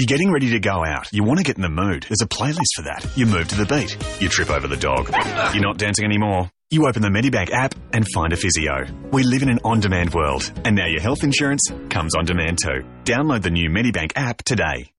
[0.00, 1.12] You're getting ready to go out.
[1.12, 2.06] You want to get in the mood.
[2.08, 3.06] There's a playlist for that.
[3.16, 3.98] You move to the beat.
[4.18, 5.10] You trip over the dog.
[5.52, 6.50] You're not dancing anymore.
[6.70, 8.86] You open the Medibank app and find a physio.
[9.12, 12.82] We live in an on-demand world, and now your health insurance comes on demand too.
[13.04, 14.90] Download the new Medibank app today.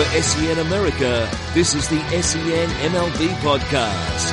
[0.00, 4.32] For SEN America, this is the SEN MLB podcast.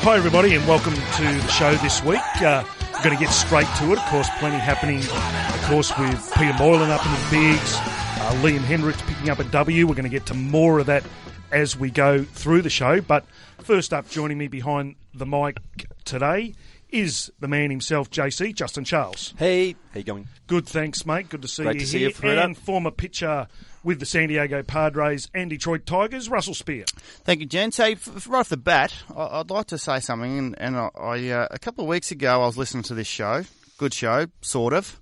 [0.00, 2.20] Hi, everybody, and welcome to the show this week.
[2.36, 3.98] Uh, we're going to get straight to it.
[3.98, 8.60] Of course, plenty happening, of course, with Peter Moylan up in the bigs, uh, Liam
[8.60, 9.86] Hendriks picking up a W.
[9.86, 11.04] We're going to get to more of that
[11.50, 13.02] as we go through the show.
[13.02, 13.26] But
[13.64, 15.58] first up, joining me behind the mic
[16.04, 16.54] today
[16.90, 19.32] is the man himself, JC, Justin Charles.
[19.38, 20.28] Hey, how you going?
[20.46, 21.28] Good, thanks, mate.
[21.30, 22.08] Good to see Great you to see here.
[22.08, 22.44] you, Freda.
[22.44, 23.46] and former pitcher
[23.82, 26.84] with the San Diego Padres and Detroit Tigers, Russell Spear.
[27.24, 27.72] Thank you, Jen.
[27.72, 30.38] So, f- f- right off the bat, I- I'd like to say something.
[30.38, 33.06] And, and I, I uh, a couple of weeks ago, I was listening to this
[33.08, 33.44] show.
[33.78, 35.00] Good show, sort of.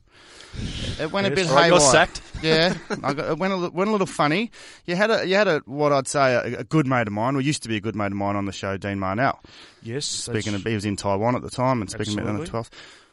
[1.01, 1.81] It went a bit All right, haywire.
[1.81, 2.23] you're sacked.
[2.43, 4.51] Yeah, I got, it went a, went a little funny.
[4.87, 7.37] You had a you had a what I'd say a, a good mate of mine,
[7.37, 9.39] or used to be a good mate of mine on the show, Dean Marnell.
[9.83, 12.47] Yes, Speaking of, he was in Taiwan at the time and speaking about on the
[12.47, 12.69] 12th.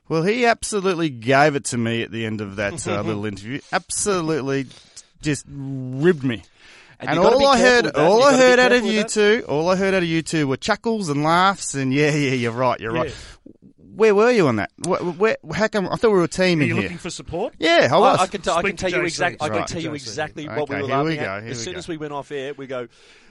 [0.09, 3.59] Well, he absolutely gave it to me at the end of that uh, little interview.
[3.73, 4.67] Absolutely,
[5.21, 6.43] just ribbed me.
[6.99, 9.09] And And, all I heard, all I heard out of you that.
[9.09, 12.31] two, all I heard out of you two were chuckles and laughs and yeah, yeah,
[12.33, 13.13] you're right, you're right.
[13.97, 14.01] Yeah.
[14.01, 14.71] Where were you on that?
[14.85, 15.87] Where, where, how come?
[15.87, 16.83] I thought we were a team Are in you here.
[16.83, 17.55] looking for support?
[17.59, 18.19] yeah, I was.
[18.19, 19.37] I, I can, t- I can tell to you exactly.
[19.45, 19.67] I can Right.
[19.67, 19.93] tell you JC.
[19.95, 21.43] exactly what we were here we laughing go, at.
[21.43, 21.79] As we soon go.
[21.79, 22.87] as we went off air, we go.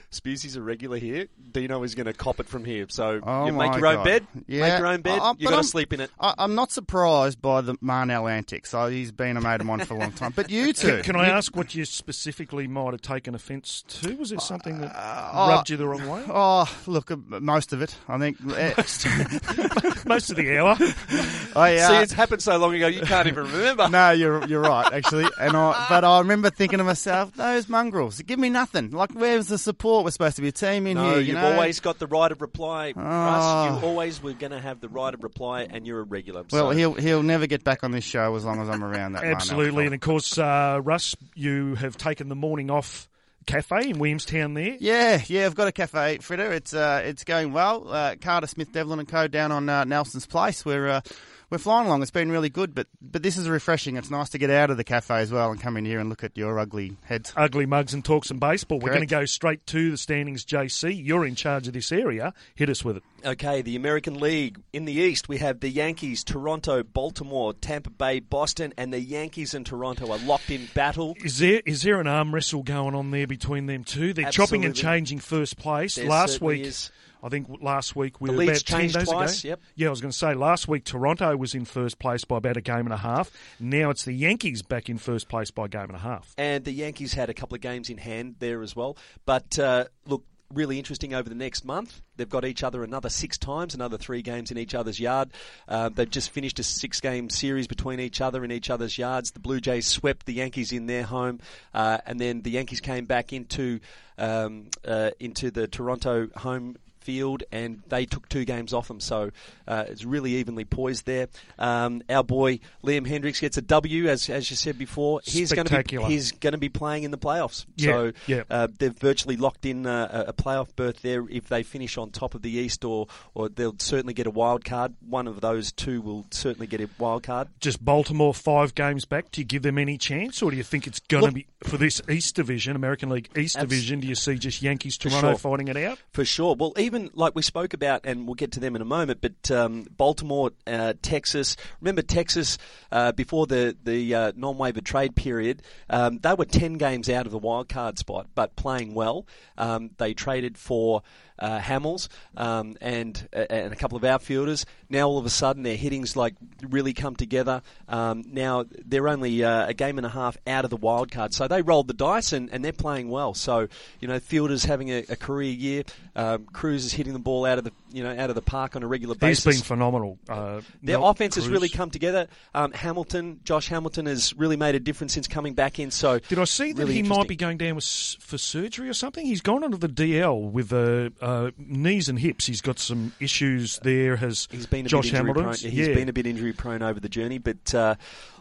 [0.09, 1.27] Spearsy's a regular here.
[1.51, 2.85] Dino is going to cop it from here.
[2.89, 4.03] So Oh you make my your own God.
[4.05, 4.27] bed.
[4.47, 4.61] Yeah.
[4.69, 5.19] Make your own bed.
[5.19, 6.09] Uh, you but got to sleep in it.
[6.19, 8.69] I, I'm not surprised by the Marnell antics.
[8.69, 10.31] So he's been a mate of mine for a long time.
[10.33, 13.83] But you two, Can, can I you- ask what you specifically might have taken offence
[13.89, 14.15] to?
[14.15, 16.23] Was there something that uh, rubbed you the wrong way?
[16.29, 17.93] Oh, look, uh, most of it.
[18.07, 18.37] I think.
[18.55, 18.73] eh,
[20.05, 20.77] Most of the hour.
[21.55, 23.89] I, uh, See, it's happened so long ago you can't even remember.
[23.89, 25.25] No, you're you're right, actually.
[25.39, 28.91] And I, but I remember thinking to myself, those mongrels, give me nothing.
[28.91, 29.96] Like, where's the support?
[30.03, 31.19] We're supposed to be a team in No, here.
[31.19, 31.53] You you've know?
[31.53, 33.43] always got the right of reply, Russ.
[33.43, 33.79] Oh.
[33.79, 36.43] You always were going to have the right of reply, and you're a regular.
[36.51, 36.77] Well, so.
[36.77, 39.13] he'll he'll never get back on this show as long as I'm around.
[39.13, 39.85] That Absolutely.
[39.85, 43.07] And of course, uh, Russ, you have taken the morning off
[43.47, 44.77] cafe in Williamstown there.
[44.79, 46.51] Yeah, yeah, I've got a cafe, Fritter.
[46.53, 47.87] It's uh, it's going well.
[47.87, 49.27] Uh, Carter Smith, Devlin and Co.
[49.27, 50.63] down on uh, Nelson's Place.
[50.65, 51.01] We're uh,
[51.49, 52.01] we're flying along.
[52.01, 53.95] It's been really good, but but this is refreshing.
[53.95, 56.09] It's nice to get out of the cafe as well and come in here and
[56.09, 57.33] look at your ugly heads.
[57.37, 58.79] Ugly mugs and talk some baseball.
[58.79, 61.05] We're going to go straight to the standings, JC.
[61.05, 62.33] You're in charge of this area.
[62.55, 63.03] Hit us with it.
[63.25, 64.61] Okay, the American League.
[64.73, 69.53] In the East, we have the Yankees, Toronto, Baltimore, Tampa Bay, Boston, and the Yankees
[69.53, 71.15] and Toronto are locked in battle.
[71.23, 74.13] Is there is there an arm wrestle going on there between them two?
[74.13, 75.95] They're chopping and changing first place.
[75.95, 76.91] There last week, is.
[77.23, 79.49] I think last week we The were about ten days twice, ago.
[79.49, 79.61] yep.
[79.75, 82.57] Yeah, I was going to say last week Toronto was in first place by about
[82.57, 83.31] a game and a half.
[83.59, 86.33] Now it's the Yankees back in first place by a game and a half.
[86.37, 88.97] And the Yankees had a couple of games in hand there as well.
[89.25, 90.23] But uh, look,
[90.53, 92.01] really interesting over the next month.
[92.15, 95.29] They've got each other another six times, another three games in each other's yard.
[95.67, 99.31] Uh, they've just finished a six game series between each other in each other's yards.
[99.31, 101.39] The Blue Jays swept the Yankees in their home,
[101.73, 103.81] uh, and then the Yankees came back into
[104.17, 108.99] um, uh, into the Toronto home field and they took two games off them.
[108.99, 109.31] So
[109.65, 111.29] uh, it's really evenly poised there.
[111.57, 115.21] Um, our boy Liam Hendriks gets a W, as as you said before.
[115.23, 117.65] He's going to be he's going to be playing in the playoffs.
[117.77, 118.43] Yeah, so yeah.
[118.49, 122.11] Uh, they've virtually locked in uh, a a playoff berth there if they finish on
[122.11, 124.93] top of the East, or or they'll certainly get a wild card.
[125.07, 127.47] One of those two will certainly get a wild card.
[127.61, 129.31] Just Baltimore five games back.
[129.31, 131.77] Do you give them any chance, or do you think it's going to be for
[131.77, 134.01] this East Division, American League East Division?
[134.01, 135.37] Do you see just Yankees Toronto sure.
[135.37, 135.99] fighting it out?
[136.11, 136.55] For sure.
[136.55, 139.51] Well, even like we spoke about, and we'll get to them in a moment, but
[139.51, 141.55] um, Baltimore, uh, Texas.
[141.81, 142.57] Remember Texas
[142.91, 145.61] uh, before the the uh, non-waiver trade period?
[145.89, 149.25] Um, they were ten games out of the wild card spot, but playing well.
[149.57, 151.03] Um, they traded for.
[151.39, 154.65] Uh, Hamels um, and uh, and a couple of outfielders.
[154.89, 157.61] Now all of a sudden their hitting's like really come together.
[157.87, 161.33] Um, now they're only uh, a game and a half out of the wild card,
[161.33, 163.33] so they rolled the dice and, and they're playing well.
[163.33, 163.67] So
[163.99, 165.83] you know, Fielder's having a, a career year.
[166.15, 168.75] Um, Cruz is hitting the ball out of the you know out of the park
[168.75, 169.61] on a regular He's basis.
[169.61, 170.17] been phenomenal.
[170.27, 172.27] Uh, Their Mel offense has really come together.
[172.55, 175.91] Um, Hamilton, Josh Hamilton, has really made a difference since coming back in.
[175.91, 177.85] So Did I see that really he might be going down with,
[178.19, 179.25] for surgery or something?
[179.25, 182.45] He's gone onto the DL with a, uh, knees and hips.
[182.45, 184.15] He's got some issues there.
[184.15, 185.43] Has He's been a Josh bit injury Hamilton?
[185.43, 185.71] prone.
[185.71, 185.93] He's yeah.
[185.93, 187.95] been a bit injury prone over the journey, but uh,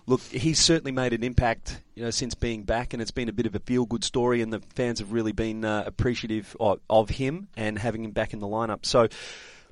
[0.06, 3.32] look, he's certainly made an impact, you know, since being back, and it's been a
[3.32, 6.78] bit of a feel good story, and the fans have really been uh, appreciative of,
[6.88, 8.86] of him and having him back in the lineup.
[8.86, 9.08] So,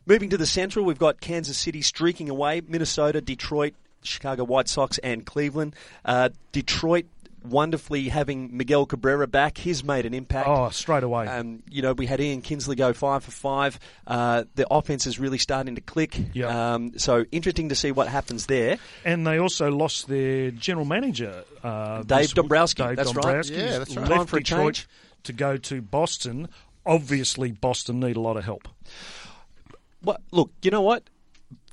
[0.07, 4.99] moving to the Central, we've got Kansas City streaking away, Minnesota, Detroit, Chicago White Sox,
[4.99, 5.77] and Cleveland.
[6.05, 7.07] Uh, Detroit.
[7.45, 10.49] Wonderfully having Miguel Cabrera back, he's made an impact.
[10.49, 11.27] Oh, straight away.
[11.27, 13.79] Um, you know, we had Ian Kinsler go five for five.
[14.07, 16.19] Uh, the offense is really starting to click.
[16.33, 16.75] Yeah.
[16.75, 18.79] Um, so interesting to see what happens there.
[19.05, 23.47] and they also lost their general manager, uh, Dave this- Dombrowski, Dave that's right.
[23.51, 24.09] Yeah, that's right.
[24.09, 24.89] Left Time for a Detroit change.
[25.25, 26.49] to go to Boston.
[26.87, 28.69] Obviously, Boston need a lot of help.
[30.03, 31.05] Well, look, you know what?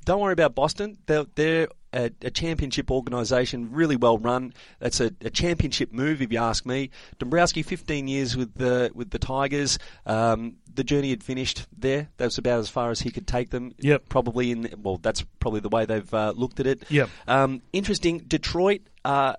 [0.04, 0.98] Don't worry about Boston.
[1.06, 4.52] They're, they're a, a championship organisation, really well run.
[4.78, 6.90] That's a, a championship move, if you ask me.
[7.18, 9.78] Dombrowski, 15 years with the with the Tigers.
[10.06, 12.08] Um, the journey had finished there.
[12.16, 13.74] That was about as far as he could take them.
[13.78, 14.08] Yep.
[14.08, 16.82] Probably in well, that's probably the way they've uh, looked at it.
[16.90, 17.10] Yep.
[17.28, 18.18] Um, interesting.
[18.18, 19.36] Detroit are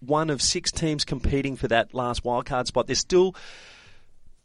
[0.00, 2.86] one of six teams competing for that last wildcard spot.
[2.86, 3.34] There's still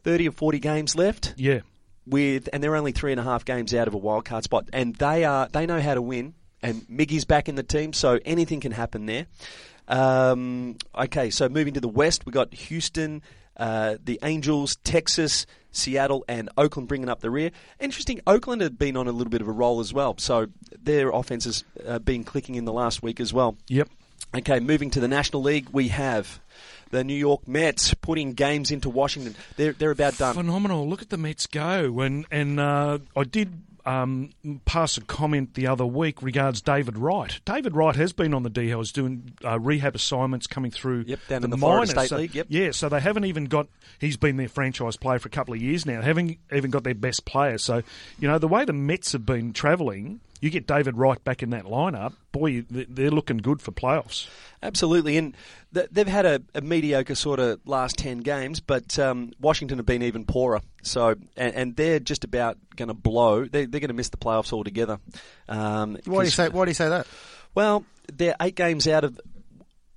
[0.04, 1.60] 30 or 40 games left Yeah,
[2.06, 4.70] with, and they're only three and a half games out of a wild card spot,
[4.74, 6.34] and they are they know how to win.
[6.64, 9.28] And Miggy's back in the team, so anything can happen there.
[9.88, 13.22] Um, okay, so moving to the west, we got Houston,
[13.58, 17.52] uh, the Angels, Texas, Seattle, and Oakland bringing up the rear.
[17.80, 20.48] Interesting, Oakland had been on a little bit of a roll as well, so
[20.82, 23.58] their offense has uh, been clicking in the last week as well.
[23.68, 23.90] yep.
[24.36, 26.40] Okay, moving to the National League, we have
[26.90, 29.36] the New York Mets putting games into Washington.
[29.58, 30.34] They're they're about done.
[30.36, 30.88] Phenomenal.
[30.88, 32.00] Look at the Mets go.
[32.00, 34.30] And and uh, I did um,
[34.66, 37.40] pass a comment the other week regards David Wright.
[37.46, 41.04] David Wright has been on the D He's doing uh, rehab assignments coming through.
[41.08, 41.90] Yep, down the in the minors.
[41.92, 42.48] State So- League, yep.
[42.50, 43.68] Yeah, so they haven't even got.
[44.00, 46.02] He's been their franchise player for a couple of years now.
[46.02, 47.58] Haven't even got their best player.
[47.58, 47.84] So
[48.20, 50.20] you know the way the Mets have been travelling.
[50.44, 54.28] You get David Wright back in that lineup, boy, they're looking good for playoffs.
[54.62, 55.38] Absolutely, and
[55.72, 60.04] they've had a, a mediocre sort of last ten games, but um, Washington have been
[60.04, 60.60] even poorer.
[60.82, 63.46] So, and, and they're just about going to blow.
[63.46, 65.00] They, they're going to miss the playoffs altogether.
[65.48, 66.50] Um, Why do you say?
[66.50, 67.08] Why do you say that?
[67.56, 69.18] Well, they're eight games out of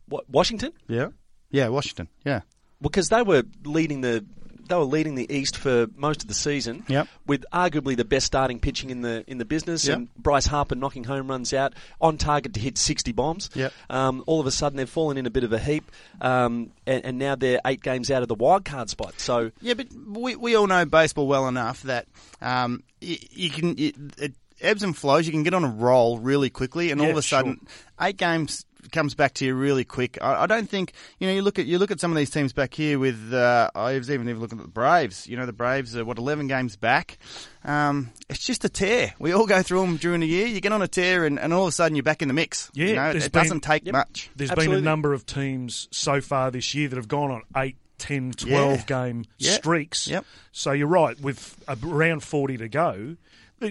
[0.09, 1.09] what, Washington Yeah.
[1.51, 2.07] Yeah, Washington.
[2.25, 2.43] Yeah.
[2.81, 4.25] because they were leading the
[4.69, 6.85] they were leading the East for most of the season.
[6.89, 7.09] Yep.
[7.27, 9.97] With arguably the best starting pitching in the in the business, Yep.
[9.97, 13.49] and Bryce Harper knocking home runs out on target to hit sixty bombs.
[13.55, 13.73] Yep.
[13.89, 15.91] Um, all of a sudden they've fallen in a bit of a heap,
[16.21, 19.19] um, and, and now they're eight games out of the wild card spot.
[19.21, 22.07] So Yeah, but we, we all know baseball well enough that
[22.43, 25.27] um, you, you can it, it ebbs and flows.
[25.27, 27.67] You can get on a roll really quickly, and all of a sudden,
[28.01, 30.19] eight games comes back to you really quick.
[30.23, 31.33] I, I don't think you know.
[31.35, 33.33] You look at you look at some of these teams back here with.
[33.33, 35.27] Uh, I was even even looking at the Braves.
[35.27, 37.19] You know, the Braves are what eleven games back.
[37.65, 39.15] Um, it's just a tear.
[39.19, 40.47] We all go through them during the year.
[40.47, 42.35] You get on a tear, and, and all of a sudden you're back in the
[42.35, 42.71] mix.
[42.75, 43.93] Yeah, you know, there's it been- doesn't take Yep.
[43.93, 44.31] much.
[44.37, 47.77] There's been a number of teams so far this year that have gone on 8,
[47.99, 48.85] 10, 12 Yeah.
[48.87, 49.53] game Yeah.
[49.53, 50.07] streaks.
[50.09, 50.25] Yep.
[50.53, 53.17] So you're right, with around 40 to go,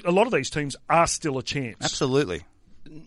[0.03, 1.77] a lot of these teams are still a chance.
[1.81, 2.43] Absolutely.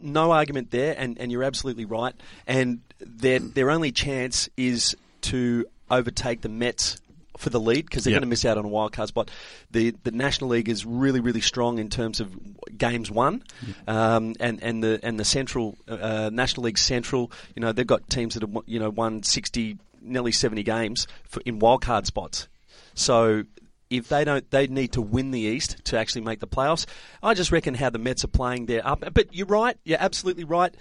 [0.03, 2.15] No argument there, and, and you're absolutely right.
[2.47, 7.01] And their their only chance is to overtake the Mets
[7.37, 8.17] for the lead because they're Yep.
[8.23, 9.31] going to miss out on a wild card spot.
[9.71, 12.35] The the National League is really really strong in terms of
[12.77, 13.45] games won,
[13.87, 17.31] um, and and the and the Central uh, National League Central.
[17.55, 21.07] You know they've got teams that have won- you know won sixty nearly seventy games
[21.25, 22.49] for, in wild card spots.
[22.95, 23.45] So
[23.91, 26.87] if they don't, they need to win the East to actually make the playoffs.
[27.23, 29.03] I just reckon how the Mets are playing there up.
[29.13, 29.77] But you're right.
[29.85, 30.75] You're absolutely right.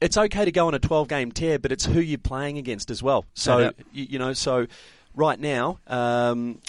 [0.00, 2.90] It's okay to go on a 12 game tear, but it's who you're playing against
[2.90, 3.24] as well.
[3.34, 4.66] So you, you know, so
[5.14, 6.60] right now, um,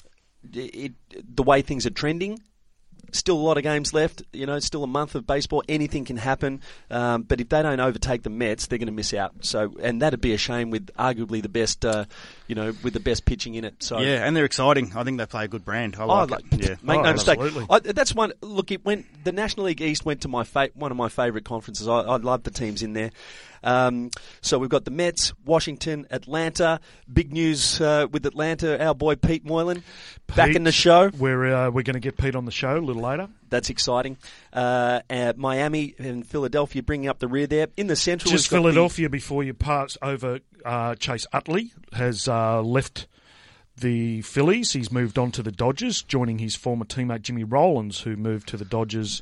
[0.54, 0.94] it,
[1.36, 2.42] the way things are trending.
[3.14, 4.24] Still a lot of games left.
[4.34, 5.64] You know, still a month of baseball.
[5.70, 6.62] Anything can happen.
[6.92, 9.34] Um, but if they don't overtake the Mets, they're going to miss out.
[9.42, 12.06] So, and that'd be a shame with arguably the best, uh,
[12.48, 13.84] you know, with the best pitching in it.
[13.84, 14.92] So, Yeah, and they're exciting.
[14.96, 15.96] I think they play a good brand.
[15.98, 16.60] I Oh, like like, it.
[16.70, 16.76] Yeah.
[16.82, 17.40] make Oh, no mistake.
[17.40, 17.68] absolutely.
[17.70, 18.34] I, that's one.
[18.42, 19.06] Look, it went.
[19.24, 21.88] The National League East went to my fa- one of my favourite conferences.
[21.88, 23.12] I, I love the teams in there.
[23.64, 24.12] Um,
[24.42, 26.80] so we've got the Mets, Washington, Atlanta.
[27.12, 28.82] Big news uh, with Atlanta.
[28.84, 29.84] Our boy Pete Moylan
[30.36, 31.10] back in the show.
[31.18, 33.28] We're, uh, we're going to get Pete on the show a little later.
[33.50, 34.18] That's exciting.
[34.54, 38.32] Uh, uh, Miami and Philadelphia bringing up the rear there in the central.
[38.32, 40.40] Just we've the- Philadelphia before you pass over.
[40.66, 43.08] Uh, Chase Utley has uh, left
[43.78, 44.74] the Phillies.
[44.74, 48.58] He's moved on to the Dodgers, joining his former teammate Jimmy Rollins, who moved to
[48.58, 49.22] the Dodgers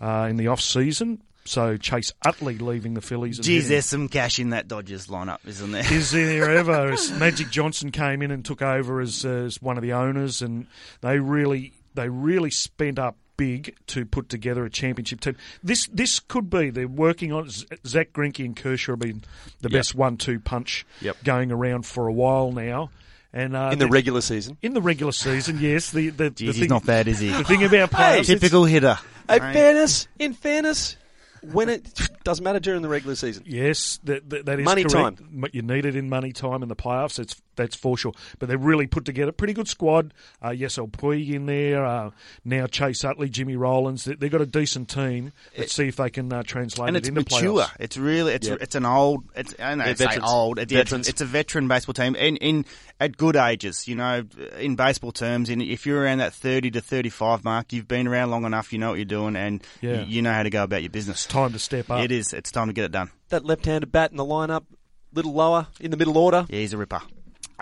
[0.00, 1.22] uh, in the off season.
[1.44, 3.38] So Chase Utley leaving the Phillies.
[3.38, 5.92] Geez, heading- there's some cash in that Dodgers lineup, isn't there?
[5.92, 6.94] is there ever?
[7.18, 10.66] Magic Johnson came in and took over as, as one of the owners, and
[11.00, 15.36] they really they really spent up big to put together a championship team.
[15.62, 17.48] This this could be they're working on
[17.86, 19.24] Zack Greinke and Kershaw have been
[19.62, 21.24] the best one-two punch Yep.
[21.24, 22.90] going around for a while now,
[23.32, 24.58] and uh, in the regular season.
[24.60, 25.90] in the regular season, yes.
[25.90, 27.28] The the, the thing he's not bad, is he?
[27.30, 28.98] the thing about players, Typical hitter.
[29.30, 29.52] In Right.
[29.54, 30.96] fairness, in fairness,
[31.42, 31.86] when it
[32.24, 33.44] doesn't matter during the regular season.
[33.46, 35.20] Yes, that, that, that is Money correct.
[35.30, 37.16] But You need it in money time in the playoffs.
[37.16, 38.12] That's that's for sure.
[38.38, 40.14] But they've really put together a pretty good squad.
[40.42, 41.84] Uh, yes, Puig in there.
[41.84, 42.10] Uh,
[42.44, 44.04] now Chase Utley, Jimmy Rollins.
[44.04, 45.32] They, they've got a decent team.
[45.58, 47.60] Let's see if they can uh, translate it into mature.
[47.60, 47.70] playoffs.
[47.78, 48.58] It's really it's Yep.
[48.62, 49.24] it's an old.
[49.36, 50.30] It's I don't know They're say veterans.
[50.30, 50.58] old.
[50.58, 51.08] It's, Veterans.
[51.08, 52.64] it's a veteran baseball team in in
[53.00, 53.86] at good ages.
[53.86, 54.24] You know,
[54.58, 58.06] in baseball terms, in if you're around that thirty to thirty five mark, you've been
[58.06, 58.72] around long enough.
[58.72, 60.00] You know what you're doing, and Yeah.
[60.02, 61.24] you, you know how to go about your business.
[61.24, 62.02] It's Time to step up.
[62.04, 62.32] It is.
[62.32, 63.10] It's time to get it done.
[63.30, 64.64] That left-handed bat in the lineup,
[65.12, 66.46] little lower in the middle order.
[66.48, 67.00] Yeah, he's a ripper.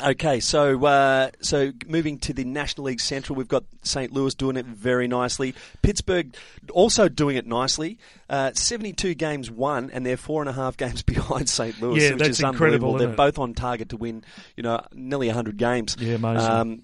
[0.05, 4.13] Okay, so uh, so moving to the National League Central, we've got St.
[4.13, 5.55] Louis doing it very nicely.
[5.81, 6.37] Pittsburgh
[6.71, 7.99] also doing it nicely.
[8.29, 11.81] Uh, Seventy-two games won, and they're four and a half games behind St.
[11.81, 12.99] Louis, Yeah, which that's is incredible, unbelievable.
[12.99, 13.17] They're it?
[13.17, 14.25] both on target to win,
[14.57, 15.97] you know, nearly hundred games.
[16.01, 16.51] Yeah, amazing.
[16.51, 16.83] Um,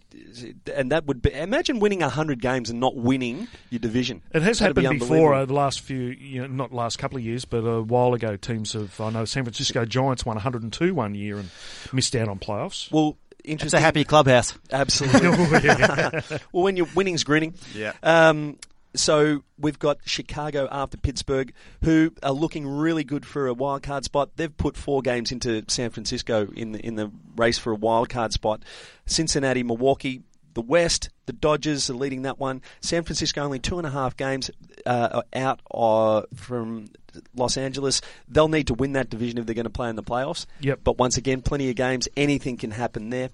[0.74, 4.22] and that would be imagine winning hundred games and not winning your division.
[4.32, 7.18] It has That'd be happened before over the last few, you know, not last couple
[7.18, 8.36] of years, but a while ago.
[8.36, 11.50] Teams of, I know, San Francisco Giants won 102 one year and
[11.92, 12.90] missed out on playoffs.
[12.92, 13.78] Well, It's interesting.
[13.78, 14.56] a happy clubhouse.
[14.70, 15.28] Absolutely.
[16.52, 17.54] well, when you're winning's grinning.
[17.74, 17.92] Yeah.
[18.02, 18.58] Um,
[18.94, 24.04] so we've got Chicago after Pittsburgh, who are looking really good for a wild card
[24.04, 24.30] spot.
[24.36, 28.08] They've put four games into San Francisco in the in the race for a wild
[28.08, 28.62] card spot.
[29.06, 30.22] Cincinnati, Milwaukee,
[30.54, 32.62] the West, the Dodgers are leading that one.
[32.80, 34.50] San Francisco only two and a half games
[34.84, 36.88] uh, out uh, from
[37.34, 38.00] Los Angeles.
[38.28, 40.46] They'll need to win that division if they're going to play in the playoffs.
[40.60, 40.80] Yep.
[40.84, 42.08] But once again, plenty of games.
[42.16, 43.30] Anything can happen there.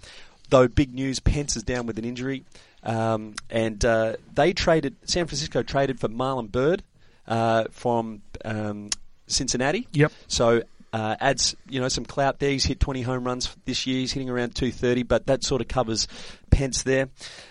[0.50, 2.45] Though big news, Pence is down with an injury,
[2.88, 4.97] um, and uh, they traded.
[5.04, 6.83] San Francisco traded for Marlon Byrd
[7.26, 8.88] uh, from um,
[9.26, 9.87] Cincinnati.
[9.92, 10.11] Yep.
[10.26, 12.50] So uh, adds you know some clout there.
[12.50, 13.99] He's hit 20 home runs this year.
[13.99, 16.09] He's hitting around 230, but that sort of covers
[16.50, 17.11] Pence there,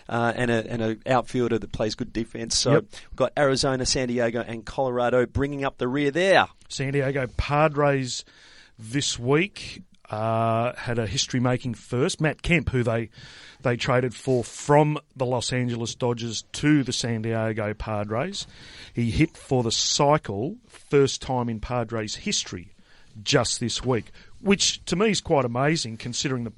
[0.09, 2.57] uh, and a and a outfielder that plays good defense.
[2.57, 2.85] So Yep.
[3.11, 6.47] we've got Arizona, San Diego, and Colorado bringing up the rear there.
[6.67, 8.25] San Diego Padres
[8.79, 12.21] this week uh, had a history-making first.
[12.21, 13.09] Matt Kemp, who they
[13.61, 18.45] they traded for from the Los Angeles Dodgers to the San Diego Padres,
[18.93, 22.73] he hit for the cycle first time in Padres history
[23.23, 24.11] just this week,
[24.41, 26.53] which to me is quite amazing considering the.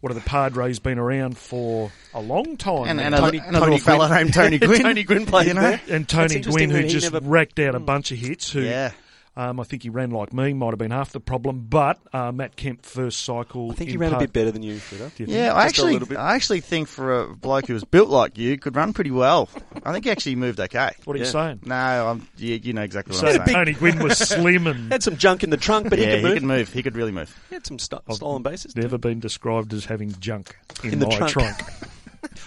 [0.00, 2.86] What have the Padres been around for a long time?
[2.86, 4.18] And, and, a, Tony- and Tony little fella Gwynn.
[4.24, 4.82] named Tony Gwynn.
[4.82, 5.62] Tony Gwynn played you know?
[5.62, 5.80] there.
[5.88, 8.52] and Tony Gwynn, who just never- racked out a bunch of hits.
[8.52, 8.92] Who, Yeah.
[9.36, 11.66] Um, I think he ran like me, might have been half the problem.
[11.68, 13.70] But uh, Matt Kemp first cycle.
[13.70, 15.10] I think he in ran a bit better than you, Frida.
[15.14, 15.36] Do you think?
[15.36, 16.16] Yeah, I actually.
[16.16, 19.48] I actually think for a bloke who was built like you, could run pretty well.
[19.84, 20.90] I think he actually moved okay.
[21.04, 21.60] What are you saying?
[21.64, 23.54] No, I'm, you, you know exactly what So I'm saying.
[23.56, 26.22] Tony Gwynn was slim and Had some junk in the trunk, but yeah, he could
[26.22, 26.32] move.
[26.32, 26.72] he could move.
[26.72, 27.36] He could really move.
[27.50, 28.72] He had some st- stolen bases.
[28.74, 28.80] too.
[28.80, 31.32] never been described as having junk in, In the my trunk.
[31.32, 31.56] trunk.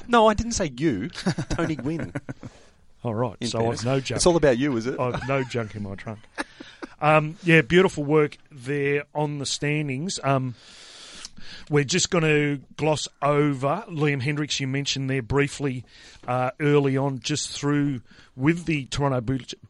[0.07, 1.09] No, I didn't say you.
[1.49, 2.11] Tony Gwynn.
[3.03, 3.79] All right, In so fairness.
[3.81, 4.17] I've no junk.
[4.17, 4.99] It's all about you, is it?
[4.99, 6.19] I've no junk in my trunk.
[7.01, 10.19] Um, yeah, beautiful work there on the standings.
[10.23, 10.55] Um,
[11.69, 14.59] we're just going to gloss over Liam Hendriks.
[14.59, 15.85] You mentioned there briefly
[16.27, 18.01] uh, early on, just through
[18.35, 19.21] with the Toronto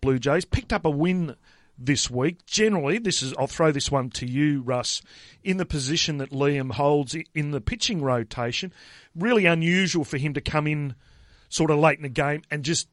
[0.02, 1.36] Blue- Jays, picked up a win
[1.78, 2.46] this week.
[2.46, 5.02] Generally, this is I'll throw this one to you, Russ,
[5.44, 8.74] in the position that Liam holds in the pitching rotation.
[9.16, 10.96] Really unusual for him to come in
[11.50, 12.88] sort of late in the game and just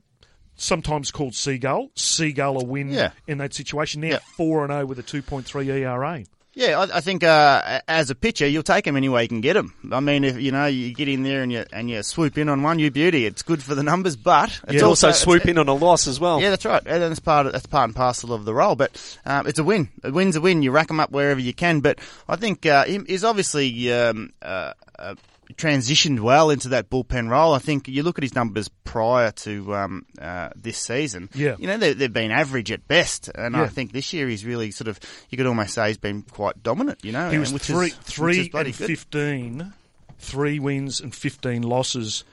[0.57, 1.91] sometimes called Seagull.
[1.95, 3.11] Seagull a win Yeah.
[3.27, 4.01] in that situation.
[4.01, 4.19] Now Yeah.
[4.37, 6.25] 4 and 0 with a 2.3 ERA.
[6.59, 9.43] Yeah, I, I think uh, as a pitcher, you'll take him any way you can
[9.43, 9.75] get him.
[9.93, 12.49] I mean, if you know you get in there and you and you swoop in
[12.49, 13.27] on one, you beauty.
[13.27, 14.81] It's good for the numbers, but it's Yeah.
[14.89, 16.41] also it's- swoop in on a loss as well.
[16.41, 16.83] Yeah, that's right.
[16.87, 18.75] And that's part of, that's part and parcel of the role.
[18.75, 19.91] But um, it's a win.
[20.03, 20.63] A win's a win.
[20.63, 21.81] You rack them up wherever you can.
[21.81, 25.15] But I think uh, he's obviously um, uh, uh,
[25.55, 27.55] transitioned well into that bullpen role.
[27.55, 31.29] I think you look at his numbers prior to um, uh, this season.
[31.35, 31.57] Yeah.
[31.59, 33.63] you know they, they've been average at best, and Yeah.
[33.63, 34.99] I think this year he's really sort of
[35.31, 37.05] you could almost say he's been quite dominant.
[37.05, 39.73] You know, He was which three, is, three and good.
[40.19, 42.25] three wins and 15 losses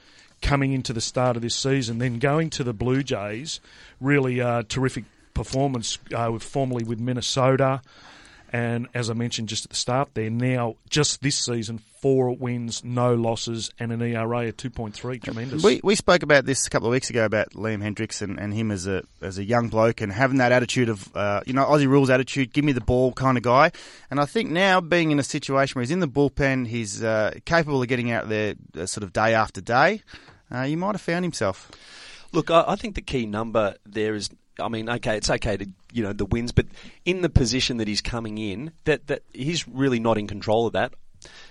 [0.42, 1.98] coming into the start of this season.
[1.98, 3.60] Then going to the Blue Jays,
[4.00, 5.04] really uh, terrific
[5.34, 7.80] performance uh, with formerly with Minnesota
[8.54, 12.84] And as I mentioned just at the start, they're now just this season four wins,
[12.84, 15.18] no losses, and an ERA of two point three.
[15.18, 15.64] Tremendous.
[15.64, 18.54] We we spoke about this a couple of weeks ago about Liam Hendriks and, and
[18.54, 21.64] him as a as a young bloke and having that attitude of uh, you know
[21.64, 23.72] Aussie rules attitude, give me the ball kind of guy.
[24.08, 27.32] And I think now being in a situation where he's in the bullpen, he's uh,
[27.44, 30.02] capable of getting out there uh, sort of day after day.
[30.54, 31.72] Uh, you might have found himself.
[32.30, 34.30] Look, I, I think the key number there is
[34.60, 36.66] I mean, okay, it's okay to you know the wins, but
[37.04, 40.72] in the position that he's coming in, that that he's really not in control of
[40.74, 40.92] that.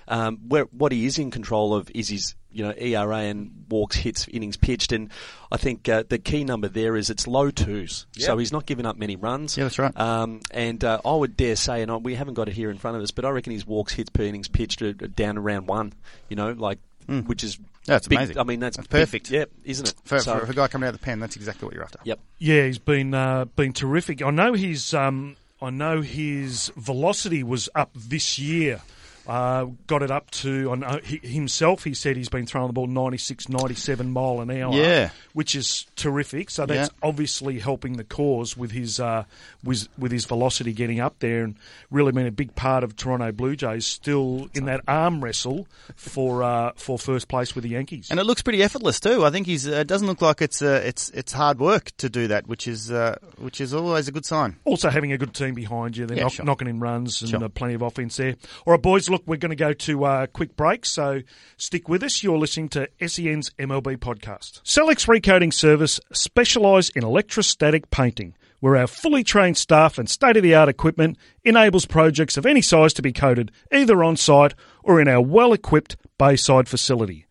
[0.07, 3.95] Um, where what he is in control of is his you know ERA and walks,
[3.95, 5.09] hits, innings pitched, and
[5.51, 8.05] I think uh, the key number there is it's low twos.
[8.15, 8.25] Yep.
[8.25, 9.57] So he's not giving up many runs.
[9.57, 9.97] Yeah, that's right.
[9.99, 12.77] Um, and uh, I would dare say, and I, we haven't got it here in
[12.77, 15.67] front of us, but I reckon his walks, hits per innings pitched are down around
[15.67, 15.93] one.
[16.29, 16.79] You know, like
[17.25, 18.37] which is That's big- amazing.
[18.39, 19.29] I mean, that's, That's big- perfect.
[19.31, 19.95] yeah, isn't it?
[20.05, 21.83] For, So- for, for a guy coming out of the pen, that's exactly what you're
[21.83, 21.99] after.
[22.03, 22.19] Yep.
[22.39, 24.21] Yeah, he's been uh, been terrific.
[24.21, 28.81] I know his um, I know his velocity was up this year.
[29.25, 31.83] Uh, got it up to he, himself.
[31.83, 34.73] He said he's been throwing the ball 96, 97 mile an hour.
[34.73, 35.09] Yeah.
[35.33, 36.49] which is terrific.
[36.49, 37.07] So that's Yeah.
[37.07, 39.23] obviously helping the cause with his uh,
[39.63, 41.55] with with his velocity getting up there, and
[41.89, 46.43] really been a big part of Toronto Blue Jays still in that arm wrestle for
[46.43, 48.09] uh, for first place with the Yankees.
[48.11, 49.25] And it looks pretty effortless too.
[49.25, 49.67] I think he's.
[49.67, 52.67] Uh, it doesn't look like it's uh, it's it's hard work to do that, which
[52.67, 54.57] is uh, which is always a good sign.
[54.65, 56.45] Also having a good team behind you, they're Yeah, knock, sure.
[56.45, 57.43] knocking in runs and Sure.
[57.43, 58.35] uh, plenty of offense there.
[58.65, 61.21] All right, boys, look, we're going to go to a quick break, so
[61.55, 62.23] stick with us.
[62.23, 64.63] You're listening to SEN's MLB podcast.
[64.63, 71.17] Celix Recoating Service specialise in electrostatic painting, where our fully trained staff and state-of-the-art equipment
[71.43, 75.95] enables projects of any size to be coated either on site or in our well-equipped
[76.17, 77.27] Bayside facility.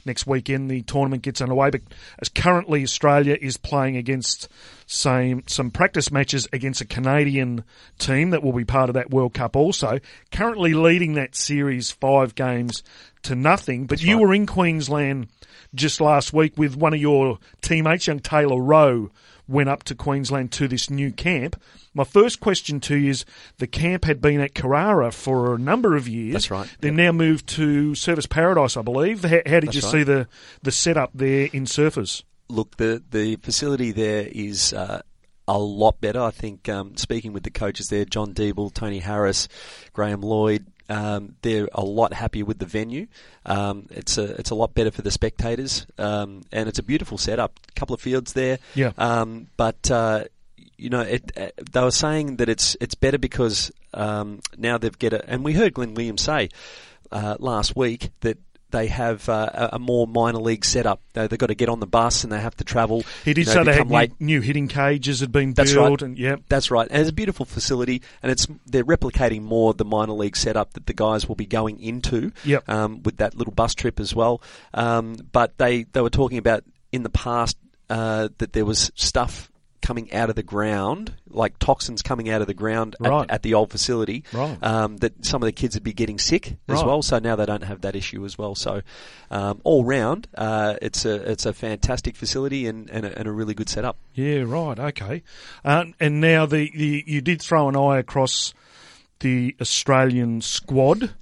[0.05, 1.69] Next weekend, the tournament gets underway.
[1.69, 1.81] But
[2.19, 4.49] as currently, Australia is playing against
[4.85, 7.63] same some practice matches against a Canadian
[7.99, 9.55] team that will be part of that World Cup.
[9.55, 9.99] Also,
[10.31, 12.83] currently leading that series five games
[13.23, 13.85] to nothing.
[13.85, 15.27] But you were in Queensland
[15.73, 19.09] just last week with one of your teammates, young Taylor Rowe,
[19.47, 21.61] went up to Queensland to this new camp.
[21.93, 23.25] My first question to you is
[23.57, 26.33] the camp had been at Carrara for a number of years.
[26.33, 26.75] That's right.
[26.79, 29.23] They've now moved to Surfers Paradise, I believe.
[29.23, 29.91] How, how did That's you right.
[29.91, 30.27] see the,
[30.61, 32.23] the setup there in Surfers?
[32.53, 35.01] look, the the facility there is uh,
[35.47, 36.21] a lot better.
[36.21, 39.47] I think um, speaking with the coaches there, John Deeble, Tony Harris,
[39.91, 40.67] Graham Lloyd.
[40.89, 43.07] Um, they're a lot happier with the venue.
[43.45, 47.17] Um, it's a it's a lot better for the spectators, um, and it's a beautiful
[47.17, 47.59] setup.
[47.69, 48.59] A couple of fields there.
[48.75, 48.91] Yeah.
[48.97, 50.25] Um, but uh,
[50.77, 54.97] you know, it, uh, they were saying that it's it's better because um, now they've
[54.97, 56.49] get it, and we heard Glenn Williams say
[57.11, 58.37] uh, last week that
[58.73, 60.99] they have uh, a, more minor league setup.
[61.13, 63.03] They, they've got to get on the bus and they have to travel.
[63.23, 64.19] He did you know, say they had late.
[64.19, 66.01] new, hitting cages had been That's built, right.
[66.01, 69.85] and yeah, That's right, and it's a beautiful facility, and it's they're replicating more the
[69.85, 72.31] minor league setup that the guys will be going into.
[72.43, 72.67] Yep.
[72.67, 74.41] Um, with that little bus trip as well.
[74.73, 77.57] Um, but they they were talking about in the past
[77.89, 79.51] uh, that there was stuff
[79.83, 83.29] coming out of the ground, like toxins coming out of the ground at, Right.
[83.29, 84.23] at the old facility.
[84.33, 84.57] Right.
[84.63, 86.85] Um, that some of the kids would be getting sick as Right.
[86.87, 87.03] well.
[87.03, 88.55] So now they don't have that issue as well.
[88.55, 88.81] So
[89.29, 93.31] um, all round, uh, it's a it's a fantastic facility and, and, a, and a
[93.31, 93.97] really good setup.
[94.15, 94.79] Yeah, right.
[94.79, 95.21] Okay.
[95.63, 98.53] Uh, and now the, the you did throw an eye across
[99.19, 101.13] the Australian squad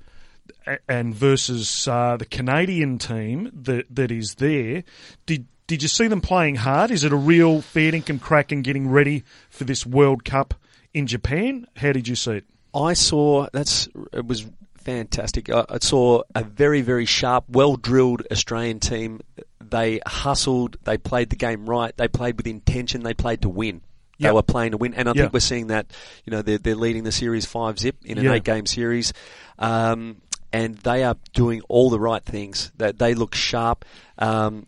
[0.88, 4.84] and versus uh, the Canadian team that that is there.
[5.26, 6.92] Did did you see them playing hard?
[6.92, 10.54] Is it a real fair dinkum crack and getting ready for this World Cup
[10.94, 11.66] in Japan?
[11.78, 12.46] How did you see it?
[12.76, 15.50] I saw that's it was fantastic.
[15.50, 19.22] I, I saw a very very sharp, well drilled Australian team.
[19.62, 20.76] They hustled.
[20.84, 21.96] They played the game right.
[21.96, 23.04] They played with intention.
[23.04, 23.80] They played to win.
[24.20, 24.34] They Yep.
[24.36, 25.22] were playing to win, and I Yeah.
[25.22, 25.90] think we're seeing that.
[26.26, 28.34] You know, they're they're leading the series five zip in an Yeah.
[28.34, 29.14] eight game series,
[29.58, 30.18] um,
[30.52, 32.74] and they are doing all the right things.
[32.76, 33.86] That they look sharp.
[34.18, 34.68] Um,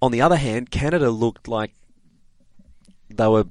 [0.00, 1.72] on the other hand, Canada looked like
[3.10, 3.44] they were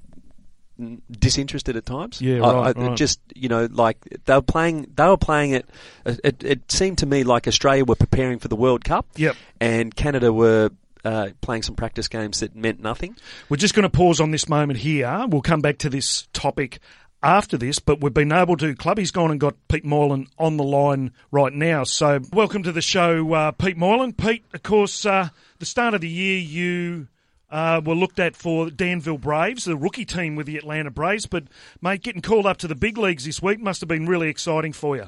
[1.10, 2.22] disinterested at times.
[2.22, 2.98] Yeah, I- right, I- right.
[2.98, 4.88] Just you know, like they were playing.
[4.96, 5.70] They were playing it.
[6.06, 9.08] It, it seemed to me like Australia were preparing for the World Cup.
[9.16, 9.36] Yep.
[9.60, 10.72] And Canada were.
[11.06, 13.16] Uh, playing some practice games that meant nothing.
[13.48, 15.26] We're just going to pause on this moment here.
[15.30, 16.80] We'll come back to this topic
[17.24, 18.76] after this, but we've been able to.
[18.76, 21.84] Clubby's gone and got Pete Moylan on the line right now.
[21.84, 24.14] So, welcome to the show, uh, Pete Moylan.
[24.14, 27.08] Pete, of course, uh, the start of the year you
[27.50, 31.46] uh, were looked at for Danville Braves, the rookie team with the Atlanta Braves, but
[31.82, 34.74] mate, getting called up to the big leagues this week must have been really exciting
[34.74, 35.08] for you.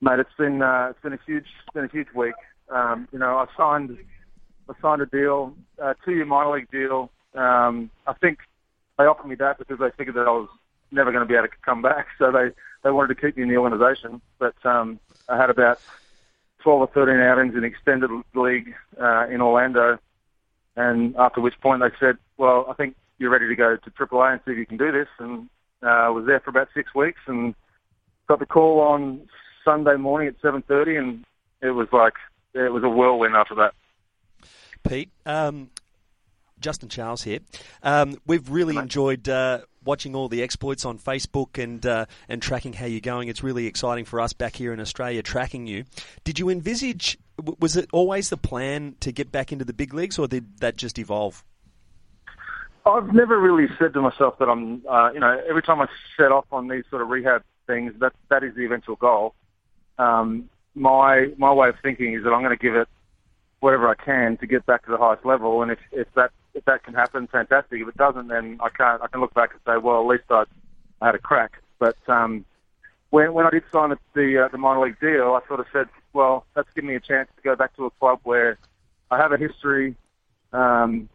[0.00, 2.34] Mate, it's been uh, it's been a huge it's been a huge week.
[2.68, 3.96] Um, you know, I signed
[4.68, 7.10] I signed a deal, a two-year minor league deal.
[7.34, 8.38] Um, I think
[8.98, 10.48] they offered me that because they figured that I was
[10.90, 12.50] never going to be able to come back, so they
[12.82, 14.20] they wanted to keep me in the organisation.
[14.38, 15.80] But um, I had about
[16.60, 19.98] twelve or thirteen outings in extended league uh, in Orlando,
[20.76, 24.32] and after which point they said, "Well, I think you're ready to go to AAA
[24.32, 25.48] and see if you can do this." And
[25.82, 27.54] uh, I was there for about six weeks and
[28.28, 29.28] got the call on
[29.64, 31.24] Sunday morning at 7:30, and
[31.60, 32.14] it was like
[32.54, 33.74] it was a whirlwind after that.
[34.88, 35.70] Pete, um,
[36.60, 37.40] Justin Charles here.
[37.82, 42.74] Um, we've really enjoyed uh, watching all the exploits on Facebook and uh, and tracking
[42.74, 43.28] how you're going.
[43.28, 45.84] It's really exciting for us back here in Australia tracking you.
[46.24, 47.18] Did you envisage?
[47.58, 50.76] Was it always the plan to get back into the big leagues, or did that
[50.76, 51.44] just evolve?
[52.86, 56.30] I've never really said to myself that I'm, uh, you know, every time I set
[56.30, 59.34] off on these sort of rehab things, that that is the eventual goal.
[59.98, 62.88] Um, my my way of thinking is that I'm going to give it
[63.60, 66.64] whatever I can to get back to the highest level, and if if that if
[66.64, 67.80] that can happen, fantastic.
[67.80, 69.02] If it doesn't, then I can't.
[69.02, 70.44] I can look back and say, well, at least I,
[71.00, 71.62] I had a crack.
[71.78, 72.44] But um,
[73.10, 75.66] when when I did sign the the, uh, the minor league deal, I sort of
[75.72, 78.58] said, well, that's given me a chance to go back to a club where
[79.10, 79.94] I have a history.
[80.52, 81.08] Um,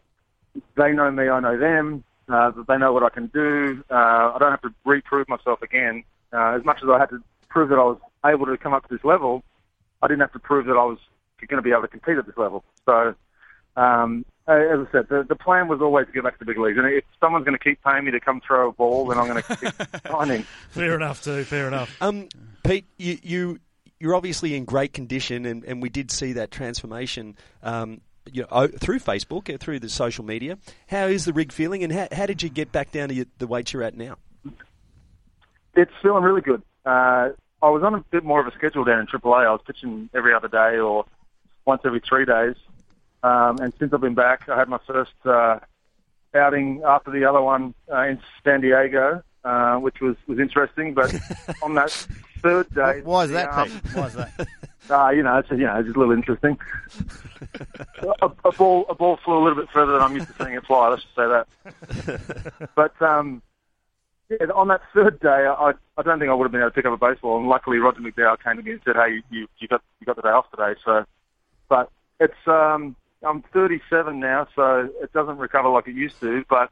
[0.75, 2.03] they know me, I know them.
[2.29, 3.83] Uh, they know what I can do.
[3.89, 6.03] Uh, I don't have to reprove myself again.
[6.31, 8.87] Uh, as much as I had to prove that I was able to come up
[8.87, 9.43] to this level,
[10.01, 10.99] I didn't have to prove that I was
[11.47, 12.63] going to be able to compete at this level.
[12.85, 13.15] So,
[13.75, 16.57] um, as I said, the, the plan was always to get back to the big
[16.57, 16.77] leagues.
[16.77, 19.27] And if someone's going to keep paying me to come throw a ball, then I'm
[19.27, 20.43] going to keep signing.
[20.69, 21.43] Fair enough, too.
[21.43, 21.95] Fair enough.
[22.01, 22.27] Um,
[22.63, 23.59] Pete, you, you
[23.99, 27.35] you're obviously in great condition, and, and we did see that transformation.
[27.61, 30.57] Um, you know, through Facebook, uh, through the social media.
[30.87, 33.25] How is the rig feeling, and how, how did you get back down to your,
[33.37, 34.17] the weight you're at now?
[35.75, 36.61] It's feeling really good.
[36.85, 37.29] Uh,
[37.63, 39.45] I was on a bit more of a schedule down in AAA.
[39.45, 41.05] I was pitching every other day or
[41.65, 42.55] once every three days.
[43.23, 45.59] Um, and since I've been back, I had my first uh,
[46.33, 50.93] outing after the other one uh, in San Diego, uh, which was, was interesting.
[50.93, 51.13] But
[51.63, 51.91] on that
[52.41, 53.95] third day, Why is that, Pete?
[53.95, 54.47] Why is that?
[54.89, 56.57] Uh, you know, it's you know, it's just a little interesting.
[58.21, 60.55] a, a ball, a ball flew a little bit further than I'm used to seeing
[60.55, 60.89] it fly.
[60.89, 62.69] Let's just say that.
[62.75, 63.41] but um,
[64.27, 66.75] yeah, on that third day, I, I don't think I would have been able to
[66.75, 67.37] pick up a baseball.
[67.37, 70.15] And luckily, Roger McDowell came to me and said, "Hey, you, you got you got
[70.15, 71.05] the day off today." So,
[71.69, 76.43] but it's um, I'm 37 now, so it doesn't recover like it used to.
[76.49, 76.69] But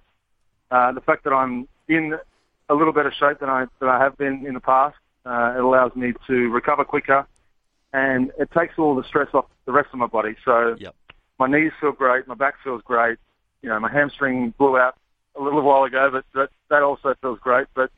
[0.71, 2.17] uh, the fact that I'm in
[2.69, 5.63] a little better shape than I than I have been in the past, uh, it
[5.63, 7.27] allows me to recover quicker,
[7.93, 10.35] and it takes all the stress off the rest of my body.
[10.45, 10.95] So Yep.
[11.38, 13.17] my knees feel great, my back feels great.
[13.62, 14.95] You know, my hamstring blew out
[15.35, 17.67] a little while ago, but that that also feels great.
[17.73, 17.91] But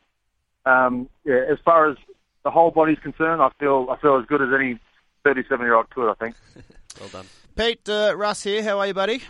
[0.66, 1.98] um, yeah, as far as
[2.44, 4.80] the whole body's concerned, I feel I feel as good as any
[5.24, 6.10] 37 year old could.
[6.10, 6.36] I think.
[7.00, 7.26] Well done.
[7.56, 8.64] Pete, uh, Russ here.
[8.64, 9.22] How are you, buddy?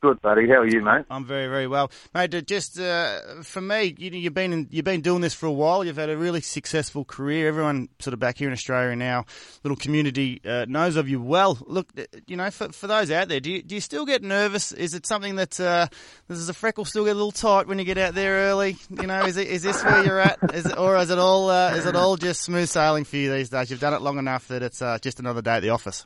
[0.00, 0.46] Good, buddy.
[0.46, 1.06] How are you, mate?
[1.10, 2.32] I'm very, very well, mate.
[2.32, 5.52] uh, Just uh, for me, you, you've been in, you've been doing this for a
[5.52, 5.84] while.
[5.84, 7.48] You've had a really successful career.
[7.48, 9.24] Everyone sort of back here in Australia now,
[9.64, 11.58] little community uh, knows of you well.
[11.66, 14.22] Look, uh, you know, for, for those out there, do you, do you still get
[14.22, 14.70] nervous?
[14.70, 15.88] Is it something that uh,
[16.28, 18.76] does the freckle still get a little tight when you get out there early?
[18.90, 21.50] You know, is it is this where you're at, is it, or is it all
[21.50, 23.68] uh, is it all just smooth sailing for you these days?
[23.68, 26.04] You've done it long enough that it's uh, just another day at the office.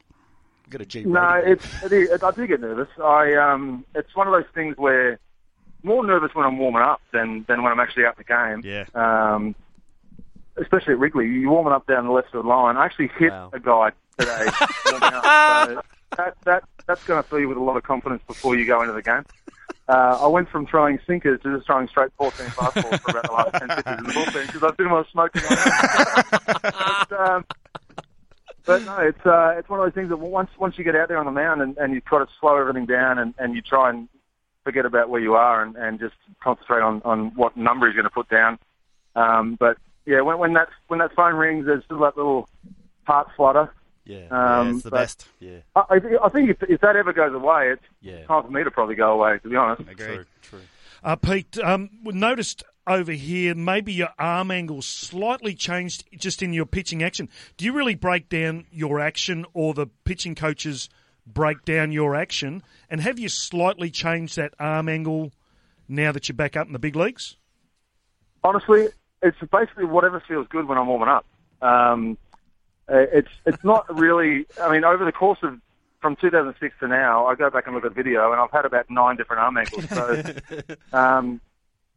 [0.72, 1.04] Got a G.
[1.04, 2.88] No, it's it is, I do get nervous.
[3.02, 5.18] I um, it's one of those things where
[5.82, 8.62] more nervous when I'm warming up than than when I'm actually out the game.
[8.64, 8.84] Yeah.
[8.94, 9.54] Um,
[10.56, 12.76] especially at Wrigley, you're warming up down the left field line.
[12.76, 13.50] I actually hit Wow.
[13.52, 14.46] a guy today.
[16.12, 18.66] So that that that's going to fill you with a lot of confidence before you
[18.66, 19.24] go into the game.
[19.88, 23.32] Uh, I went from throwing sinkers to just throwing straight 14 fastballs for about the
[23.32, 25.42] last 10 pitches in the bullpen because I've been on smoking.
[26.62, 27.44] but, um,
[28.66, 31.08] but no, it's uh, it's one of those things that once once you get out
[31.08, 33.62] there on the mound and, and you try to slow everything down and, and you
[33.62, 34.08] try and
[34.64, 38.04] forget about where you are and, and just concentrate on, on what number he's going
[38.04, 38.58] to put down.
[39.16, 42.48] Um, but yeah, when when that when that phone rings, there's still that little
[43.04, 43.72] heart flutter.
[44.04, 44.26] yeah.
[44.30, 45.26] Um, yeah, it's the best.
[45.40, 45.58] yeah.
[45.76, 48.24] I, I thi- I think if, if that ever goes away, it's Yeah.
[48.26, 49.38] time for me to probably go away.
[49.38, 49.82] To be honest.
[49.82, 49.96] Agreed.
[49.96, 50.24] True.
[50.42, 50.60] True.
[51.04, 56.52] Uh, Pete, um, we noticed over here maybe your arm angle slightly changed just in
[56.52, 57.28] your pitching action.
[57.56, 60.88] Do you really break down your action, or the pitching coaches
[61.26, 62.62] break down your action?
[62.90, 65.32] And have you slightly changed that arm angle
[65.88, 67.36] now that you're back up in the big leagues?
[68.44, 68.88] Honestly,
[69.22, 71.26] it's basically whatever feels good when I'm warming up.
[71.60, 72.18] Um,
[72.92, 74.46] uh, it's it's not really.
[74.60, 75.58] I mean, over the course of
[76.00, 78.90] from 2006 to now, I go back and look at video, and I've had about
[78.90, 79.88] nine different arm angles.
[79.88, 80.24] So
[80.92, 81.40] um,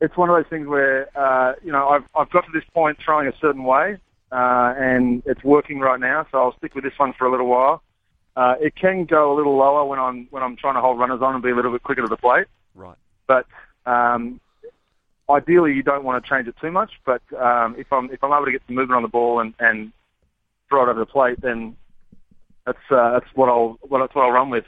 [0.01, 2.97] it's one of those things where uh, you know I've I've got to this point
[3.03, 3.97] throwing a certain way,
[4.31, 6.25] uh, and it's working right now.
[6.31, 7.81] So I'll stick with this one for a little while.
[8.35, 11.21] Uh, it can go a little lower when I'm when I'm trying to hold runners
[11.21, 12.47] on and be a little bit quicker to the plate.
[12.75, 12.97] Right.
[13.27, 13.47] But
[13.85, 14.41] um,
[15.29, 16.91] ideally, you don't want to change it too much.
[17.05, 19.53] But um, if I'm if I'm able to get some movement on the ball and,
[19.59, 19.93] and
[20.69, 21.77] throw it over the plate, then
[22.65, 24.65] that's uh, that's what I'll what, that's what I'll run with.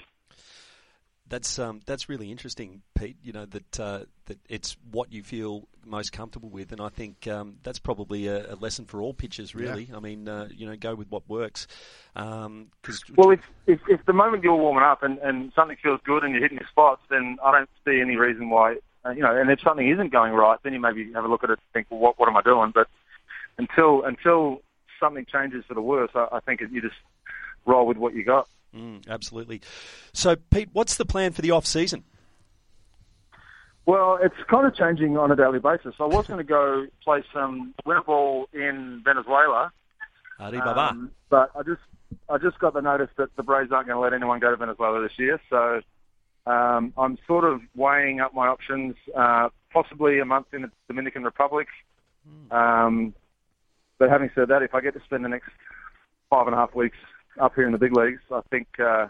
[1.27, 3.17] That's um, that's really interesting, Pete.
[3.21, 7.27] You know that uh, that it's what you feel most comfortable with, and I think
[7.27, 9.55] um, that's probably a, a, lesson for all pitchers.
[9.55, 9.97] Really, yeah.
[9.97, 11.67] I mean, uh, you know, go with what works.
[12.15, 15.99] Um, cause well, if, if, if the moment you're warming up and, and something feels
[16.03, 18.77] good and you're hitting your spots, then I don't see any reason why.
[19.05, 21.43] Uh, you know, and if something isn't going right, then you maybe have a look
[21.43, 22.71] at it and think, well, what what am I doing?
[22.73, 22.87] But
[23.57, 24.61] until until
[24.99, 26.95] something changes for the worse, I, I think you just
[27.65, 28.47] roll with what you got.
[28.75, 29.61] Mm, absolutely.
[30.13, 32.03] So, Pete, what's the plan for the off season?
[33.87, 35.95] Well, it's kind of changing on a daily basis.
[35.99, 39.71] I was going to go play some winter ball in Venezuela,
[40.39, 41.81] um, but I just
[42.29, 44.57] I just got the notice that the Braves aren't going to let anyone go to
[44.57, 45.39] Venezuela this year.
[45.49, 45.81] So
[46.45, 48.95] um, I'm sort of weighing up my options.
[49.15, 51.67] Uh, possibly a month in the Dominican Republic.
[52.27, 52.57] Hmm.
[52.57, 53.13] Um,
[53.99, 55.49] but having said that, if I get to spend the next
[56.29, 56.97] five and a half weeks
[57.39, 59.07] up here in the big leagues, I think uh,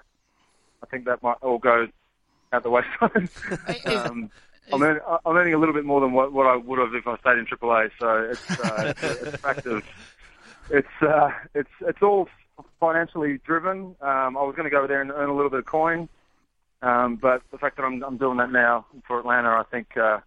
[0.83, 1.87] I think that might all go
[2.53, 3.29] out the wayside.
[3.85, 4.29] um,
[4.73, 7.07] I'm, earning, I'm earning a little bit more than what, what I would have if
[7.07, 7.91] I stayed in AAA.
[7.99, 9.83] So it's uh, it's, it's a fact of
[10.69, 12.27] it's uh, it's it's all
[12.79, 13.95] financially driven.
[14.01, 16.09] Um, I was going to go there and earn a little bit of coin,
[16.81, 20.19] um, but the fact that I'm I'm doing that now for Atlanta, I think uh,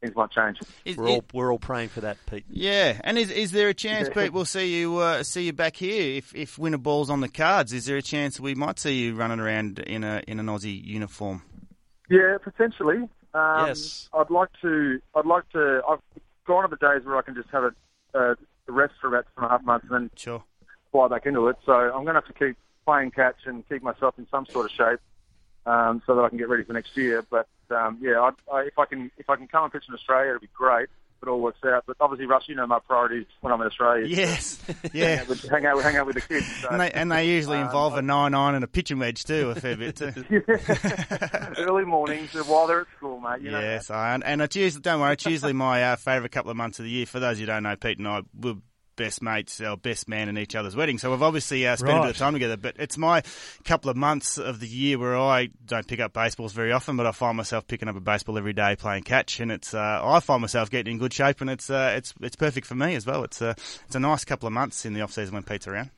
[0.00, 0.58] things might change.
[0.84, 2.44] Is, we're all we're all praying for that, Pete.
[2.50, 5.76] Yeah, and is is there a chance, Pete, we'll see you uh, see you back
[5.76, 7.72] here if if winter balls on the cards?
[7.72, 10.82] Is there a chance we might see you running around in a in an Aussie
[10.84, 11.42] uniform?
[12.10, 13.08] Yeah, potentially.
[13.34, 15.00] Um, yes, I'd like to.
[15.14, 15.82] I'd like to.
[15.88, 16.00] I've
[16.46, 17.72] gone to the days where I can just have
[18.14, 18.36] a, a
[18.68, 20.42] rest for about two and a half months and then sure.
[20.90, 21.56] fly back into it.
[21.64, 24.66] So I'm going to have to keep playing catch and keep myself in some sort
[24.66, 25.00] of shape
[25.66, 27.24] um, so that I can get ready for next year.
[27.30, 29.94] But um, yeah, I, I, if I can if I can come and pitch in
[29.94, 30.88] Australia, it'd be great.
[31.22, 31.84] It all works out.
[31.86, 34.06] But obviously, Russ, you know my priorities when I'm in Australia.
[34.06, 34.58] Yes,
[34.92, 35.06] yeah.
[35.06, 36.46] hang, out with, hang out, hang out with the kids.
[36.60, 36.68] So.
[36.68, 39.50] And, they, and they usually um, involve a nine nine and a pitching wedge too,
[39.50, 40.12] a fair bit too.
[41.58, 43.42] Early mornings while they're at school, mate.
[43.42, 46.50] You know yes, I, and it's usually don't worry, it's usually my uh, favourite couple
[46.50, 47.06] of months of the year.
[47.06, 48.56] For those who don't know, Pete and I were
[48.96, 50.98] best mates or best man in each other's wedding.
[50.98, 51.98] So we've obviously uh, spent right.
[51.98, 52.56] a bit of time together.
[52.56, 53.22] But it's my
[53.64, 57.06] couple of months of the year where I don't pick up baseballs very often, but
[57.06, 60.20] I find myself picking up a baseball every day playing catch, and it's uh, I
[60.20, 63.06] find myself getting in good shape, and it's uh, it's it's perfect for me as
[63.06, 63.24] well.
[63.24, 63.54] It's a uh,
[63.86, 65.90] it's a nice couple of months in the off season when Pete's around.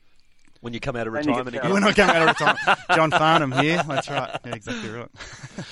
[0.60, 1.70] When you come out of retirement again.
[1.70, 2.78] When I come out of retirement.
[2.94, 3.82] John Farnham here.
[3.86, 4.40] That's right.
[4.46, 5.10] Yeah, exactly right.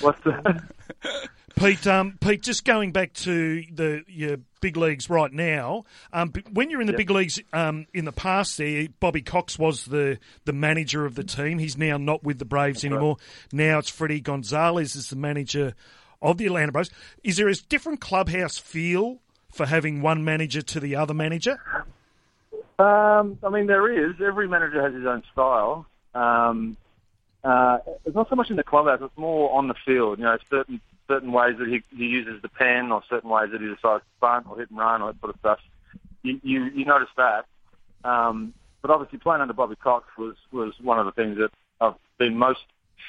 [0.01, 0.65] What's that?
[1.57, 5.85] Pete, um, Pete, just going back to the your big leagues right now.
[6.13, 6.99] Um, when you're in the yep.
[6.99, 11.25] big leagues um, in the past, there Bobby Cox was the the manager of the
[11.25, 11.59] team.
[11.59, 13.17] He's now not with the Braves That's anymore.
[13.53, 13.53] Right.
[13.53, 15.75] Now it's Fredi Gonzalez is the manager
[16.21, 16.91] of the Atlanta Braves.
[17.23, 19.19] Is there a different clubhouse feel
[19.53, 21.61] for having one manager to the other manager?
[22.79, 24.15] Um, I mean, there is.
[24.21, 25.87] Every manager has his own style.
[26.15, 26.77] Um,
[27.45, 30.19] uh, it's not so much in the clubhouse; it's more on the field.
[30.19, 33.61] You know, certain certain ways that he, he uses the pen or certain ways that
[33.61, 35.59] he decides to bunt or hit and run or that sort of.
[36.23, 37.47] You, you, you notice that.
[38.05, 41.95] Um, but obviously playing under Bobby Cox was, was one of the things that I've
[42.19, 42.65] been most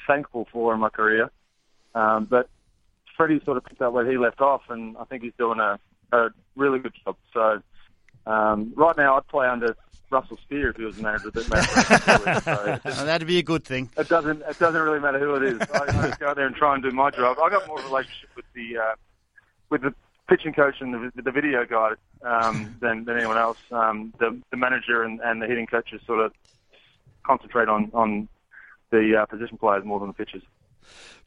[0.07, 1.31] thankful for in my career.
[1.95, 2.49] Um, but
[3.17, 5.79] Fredi sort of picked up where he left off, and I think he's doing a,
[6.11, 7.15] a really good job.
[7.33, 7.61] So
[8.25, 9.75] um, right now, I'd play under
[10.09, 13.89] Russell Spear if he was the manager of the so That'd be a good thing.
[13.97, 14.41] It doesn't.
[14.41, 15.61] It doesn't really matter who it is.
[15.73, 17.37] I, I just go out there and try and do my job.
[17.43, 18.95] I got more of a relationship with the uh,
[19.69, 19.93] with the
[20.29, 21.91] pitching coach and the, the video guy
[22.23, 23.57] um, than, than anyone else.
[23.71, 26.31] Um, the, the manager and, and the hitting coaches sort of
[27.23, 28.27] concentrate on on
[28.91, 30.43] the uh, position players more than the pitchers.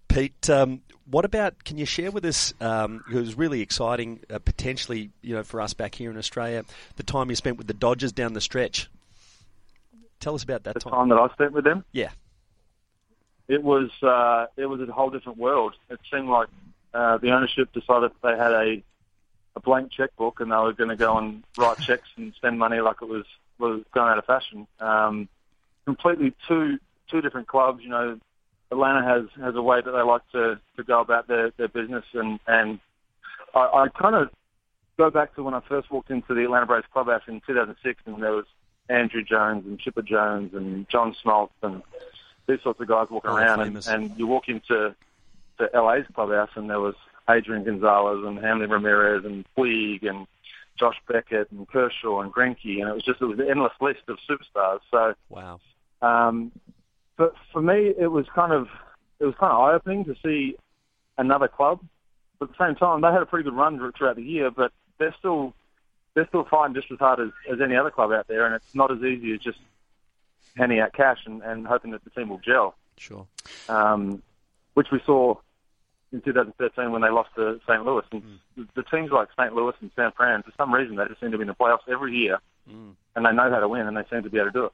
[0.08, 1.64] Pete, um, what about?
[1.64, 2.54] Can you share with us?
[2.60, 6.64] Um, it was really exciting, uh, potentially, you know, for us back here in Australia,
[6.96, 8.88] the time you spent with the Dodgers down the stretch.
[10.20, 10.92] Tell us about that the time.
[10.92, 11.84] time that I spent with them.
[11.92, 12.10] Yeah,
[13.48, 15.74] it was uh, it was a whole different world.
[15.90, 16.48] It seemed like
[16.94, 18.82] uh, the ownership decided they had a
[19.54, 22.80] a blank checkbook and they were going to go and write checks and spend money
[22.80, 23.24] like it was
[23.58, 24.66] was going out of fashion.
[24.80, 25.28] Um,
[25.84, 27.82] completely two two different clubs.
[27.82, 28.18] You know,
[28.72, 32.04] Atlanta has has a way that they like to to go about their their business,
[32.14, 32.80] and and
[33.54, 34.30] I, I kind of
[34.98, 38.22] go back to when I first walked into the Atlanta Braves clubhouse in 2006, and
[38.22, 38.46] there was
[38.90, 41.82] Andruw Jones and Chipper Jones and John Smoltz and
[42.48, 44.94] these sorts of guys walking Oh, around, and, and you walk into
[45.58, 46.94] to LA's clubhouse, and there was
[47.28, 50.26] Adrian Gonzalez and Hanley Ramirez and Puig and
[50.78, 54.02] Josh Beckett and Kershaw and Greinke, and it was just it was an endless list
[54.08, 54.80] of superstars.
[54.90, 55.60] So Wow.
[56.02, 56.52] um,
[57.16, 58.68] but for me, it was kind of
[59.20, 60.56] it was kind of eye opening to see
[61.18, 61.80] another club.
[62.38, 64.72] But at the same time, they had a pretty good run throughout the year, but
[64.98, 65.54] they're still
[66.14, 68.74] they're still fighting just as hard as, as any other club out there, and it's
[68.74, 69.58] not as easy as just
[70.56, 73.26] handing out cash and, and hoping that the team will gel, Sure.
[73.68, 74.22] um,
[74.74, 75.34] which we saw
[76.12, 77.84] in 2013 when they lost to St.
[77.84, 78.04] Louis.
[78.12, 78.22] And
[78.56, 78.66] Mm.
[78.74, 79.54] the teams like St.
[79.54, 81.86] Louis and San Fran, for some reason, they just seem to be in the playoffs
[81.88, 82.38] every year,
[82.70, 82.94] Mm.
[83.14, 84.72] and they know how to win, and they seem to be able to do it.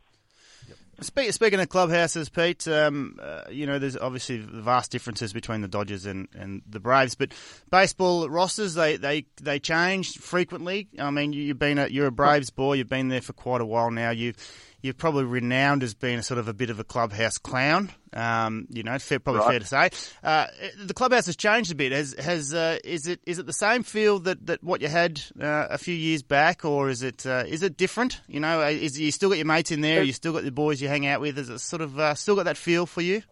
[1.02, 5.68] Speak, speaking of clubhouses, Pete, um, uh, you know, there's obviously vast differences between the
[5.68, 7.32] Dodgers and, and the Braves, but
[7.70, 10.88] baseball rosters they, they, they change frequently.
[10.98, 13.60] I mean, you, you've been a, you're a Braves boy, you've been there for quite
[13.60, 14.10] a while now.
[14.10, 14.34] You
[14.82, 17.90] you're probably renowned as being a sort of a bit of a clubhouse clown.
[18.12, 19.50] Um, you know, fair, probably Right.
[19.50, 19.90] fair to say.
[20.22, 20.46] Uh,
[20.84, 21.92] the clubhouse has changed a bit.
[21.92, 25.22] Has has uh, is it is it the same feel that, that what you had
[25.40, 28.20] uh, a few years back, or is it uh, is it different?
[28.26, 30.02] You know, uh, is you still got your mates in there?
[30.02, 31.38] You still got the boys you hang out with?
[31.38, 33.22] Is it sort of uh, still got that feel for you?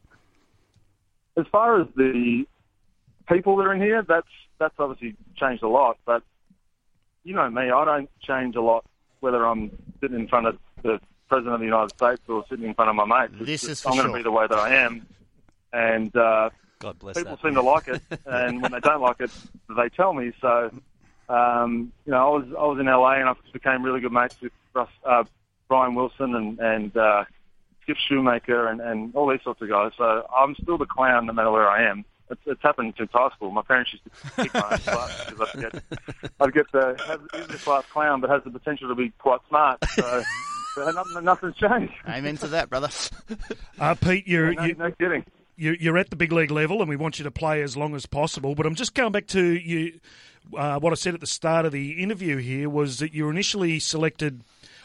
[1.36, 2.44] as far as the
[3.28, 5.96] people that are in here, that's that's obviously changed a lot.
[6.04, 6.22] But
[7.24, 8.84] you know me, I don't change a lot
[9.20, 10.98] whether I'm sitting in front of the
[11.30, 13.34] president of the United States or sitting in front of my mates.
[13.38, 15.06] This just- is for I'm going to be the way that I am,
[15.72, 17.42] and uh, God bless people that.
[17.42, 18.02] seem to like it.
[18.26, 19.30] And when they don't like it,
[19.76, 20.32] they tell me.
[20.40, 20.70] So,
[21.28, 24.36] um, you know, I was I was in LA and I became really good mates
[24.42, 25.24] with Russ, uh,
[25.68, 27.24] Brian Wilson and and uh,
[27.82, 29.92] Skip Schumaker and, and all these sorts of guys.
[29.96, 32.04] So I'm still the clown no matter where I am.
[32.30, 33.50] It's, it's happened since high school.
[33.50, 35.82] My parents used to kick my own butt because I'd get,
[36.40, 39.78] I'd get the the class clown, but has the potential to be quite smart.
[39.96, 40.22] So,
[40.74, 41.92] so nothing, nothing's changed.
[42.08, 42.88] Amen to that, brother.
[43.78, 45.24] Uh, Pete, you're, No, you, no kidding.
[45.56, 47.94] you're you're at the big league level, and we want you to play as long
[47.94, 48.54] as possible.
[48.54, 50.00] But I'm just going back to you.
[50.56, 53.30] Uh, what I said at the start of the interview here was that you were
[53.30, 54.42] initially selected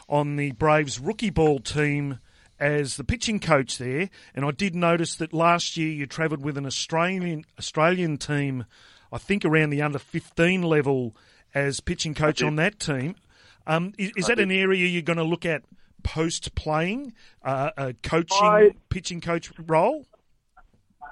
[0.08, 2.20] on the Braves rookie ball team
[2.60, 6.56] as the pitching coach there, and I did notice that last year you travelled with
[6.56, 8.64] an Australian Australian team,
[9.12, 11.14] I think around the under 15 level
[11.54, 13.16] as pitching coach on that team.
[13.66, 15.62] Um, is is that an area you're going to look at
[16.02, 20.06] post playing, uh, a coaching I- pitching coach role?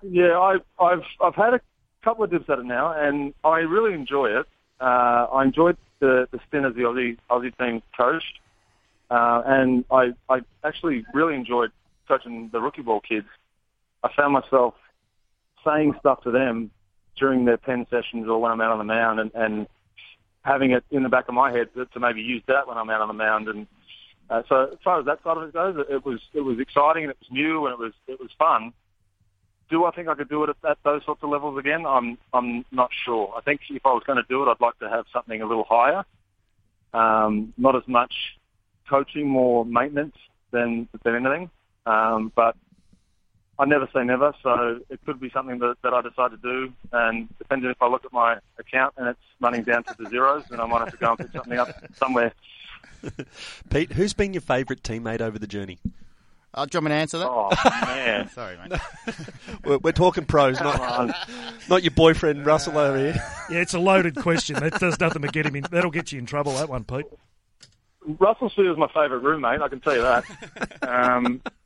[0.03, 1.61] Yeah, I, I've I've had a
[2.03, 4.47] couple of dips at it now, and I really enjoy it.
[4.81, 8.23] Uh, I enjoyed the, the stint as the Aussie Aussie team coach,
[9.11, 11.73] uh, and I I actually really enjoyed
[12.07, 13.27] coaching the rookie ball kids.
[14.03, 14.75] I found myself
[15.65, 16.71] saying stuff to them
[17.17, 19.67] during their pen sessions or when I'm out on the mound, and, and
[20.45, 23.01] having it in the back of my head to, maybe use that when I'm out
[23.01, 23.49] on the mound.
[23.49, 23.67] And
[24.31, 26.59] uh, so, as far as that side of it goes, it, it was it was
[26.61, 28.73] exciting and it was new and it was it was fun
[29.71, 31.87] do I think I could do it at, at those sorts of levels again?
[31.87, 33.33] I'm I'm not sure.
[33.37, 35.47] I think if I was going to do it, I'd like to have something a
[35.47, 36.05] little higher.
[36.93, 38.15] Um, not as much
[38.89, 40.17] coaching, more maintenance
[40.51, 41.51] than than anything.
[41.87, 42.57] Um, but
[43.59, 46.73] I never say never, so it could be something that, that I decide to do.
[46.93, 50.45] And depending if I look at my account and it's running down to the zeros,
[50.51, 52.33] then I might have to go and pick something up somewhere.
[53.71, 55.79] Pete, who's been your favourite teammate over the journey?
[56.53, 57.29] Uh, do you want me to answer that?
[57.29, 58.81] Oh man, Sorry, mate.
[59.65, 61.29] We're, we're talking pros, not
[61.69, 63.15] not your boyfriend Russell over here.
[63.51, 64.57] Yeah, it's a loaded question.
[64.61, 65.65] That does nothing but get him in.
[65.71, 66.53] That'll get you in trouble.
[66.53, 67.07] That one, Pete.
[68.07, 69.63] Russell Sue is my favourite roommate.
[69.63, 70.83] I can tell you that.
[70.83, 71.64] um, as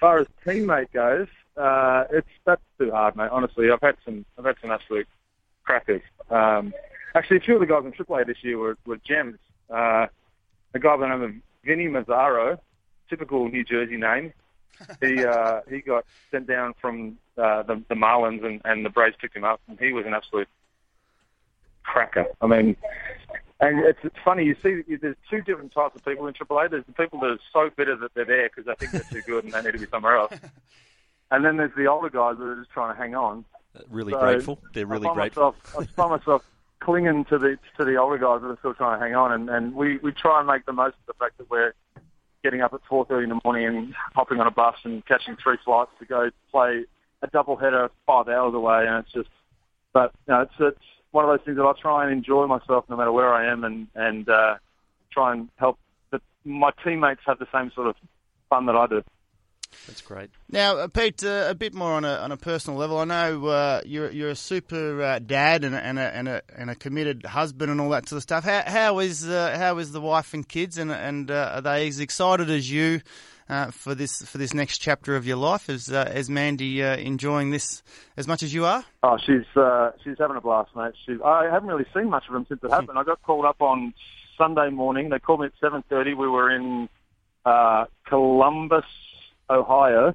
[0.00, 3.30] far as teammate goes, uh, it's that's too hard, mate.
[3.30, 5.08] Honestly, I've had some I've had some absolute
[5.64, 6.02] crackers.
[6.30, 6.72] Um,
[7.14, 9.38] actually, a few of the guys in AAA this year were, were gems.
[9.68, 10.06] Uh,
[10.74, 11.32] a guy by the name of
[11.64, 12.58] Vinny Mazzaro,
[13.08, 14.32] typical New Jersey name.
[15.02, 19.16] He uh, he got sent down from uh, the, the Marlins, and, and the Braves
[19.20, 20.46] picked him up, and he was an absolute
[21.82, 22.26] cracker.
[22.40, 22.76] I mean,
[23.60, 26.70] and it's, it's funny, you see, there's two different types of people in AAA.
[26.70, 29.26] There's the people that are so bitter that they're there because they think they're too
[29.26, 30.32] good and they need to be somewhere else.
[31.30, 33.44] And then there's the older guys that are just trying to hang on.
[33.76, 34.58] Uh, really So, grateful.
[34.72, 35.54] They're I really find grateful.
[35.66, 36.42] Myself, I find myself
[36.80, 39.50] clinging to the to the older guys that are still trying to hang on, and,
[39.50, 41.74] and we, we try and make the most of the fact that we're
[42.42, 45.58] getting up at 4.30 in the morning and hopping on a bus and catching three
[45.64, 46.84] flights to go play
[47.20, 49.28] a double header five hours away, and it's just
[49.92, 50.78] but you know, it's it's
[51.10, 53.64] one of those things that I try and enjoy myself no matter where I am,
[53.64, 54.56] and and uh,
[55.10, 55.78] try and help
[56.10, 57.96] that my teammates have the same sort of
[58.50, 59.02] fun that I do.
[59.86, 60.30] That's great.
[60.50, 62.98] Now, uh, Pete, uh, a bit more on a on a personal level.
[62.98, 66.42] I know uh, you're you're a super uh, dad and a, and a and a
[66.56, 68.44] and a committed husband and all that sort of stuff.
[68.44, 71.88] How how is uh, how is the wife and kids and and uh, are they
[71.88, 73.00] as excited as you
[73.70, 75.70] for this for this next chapter of your life?
[75.70, 77.82] Is is Mandy enjoying this
[78.16, 78.84] as much as you are?
[79.02, 79.46] Oh, she's
[80.04, 80.92] she's having a blast, mate.
[81.06, 82.98] She, I haven't really seen much of them since it happened.
[82.98, 83.94] I got called up on
[84.36, 85.08] Sunday morning.
[85.08, 86.14] They called me at seven thirty.
[86.14, 86.88] We were in
[88.06, 88.84] Columbus
[89.50, 90.14] Ohio.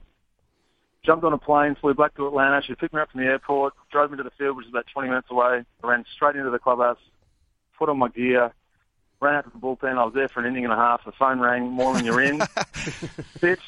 [1.06, 2.62] Jumped on a plane, flew back to Atlanta.
[2.66, 4.86] She picked me up from the airport, drove me to the field, which is about
[4.94, 5.64] 20 minutes away.
[5.84, 6.98] I ran straight into the clubhouse,
[7.78, 8.54] put on my gear,
[9.20, 9.98] ran out to the bullpen.
[9.98, 11.04] I was there for an inning and a half.
[11.04, 11.70] The phone rang.
[11.70, 12.40] Morning, you're in.
[13.42, 13.62] Pitched.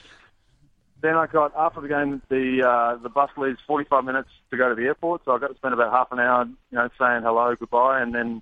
[1.02, 4.70] Then I got after the game, the uh, the bus leaves 45 minutes to go
[4.70, 7.24] to the airport, so I got to spend about half an hour, you know, saying
[7.24, 8.42] hello, goodbye, and then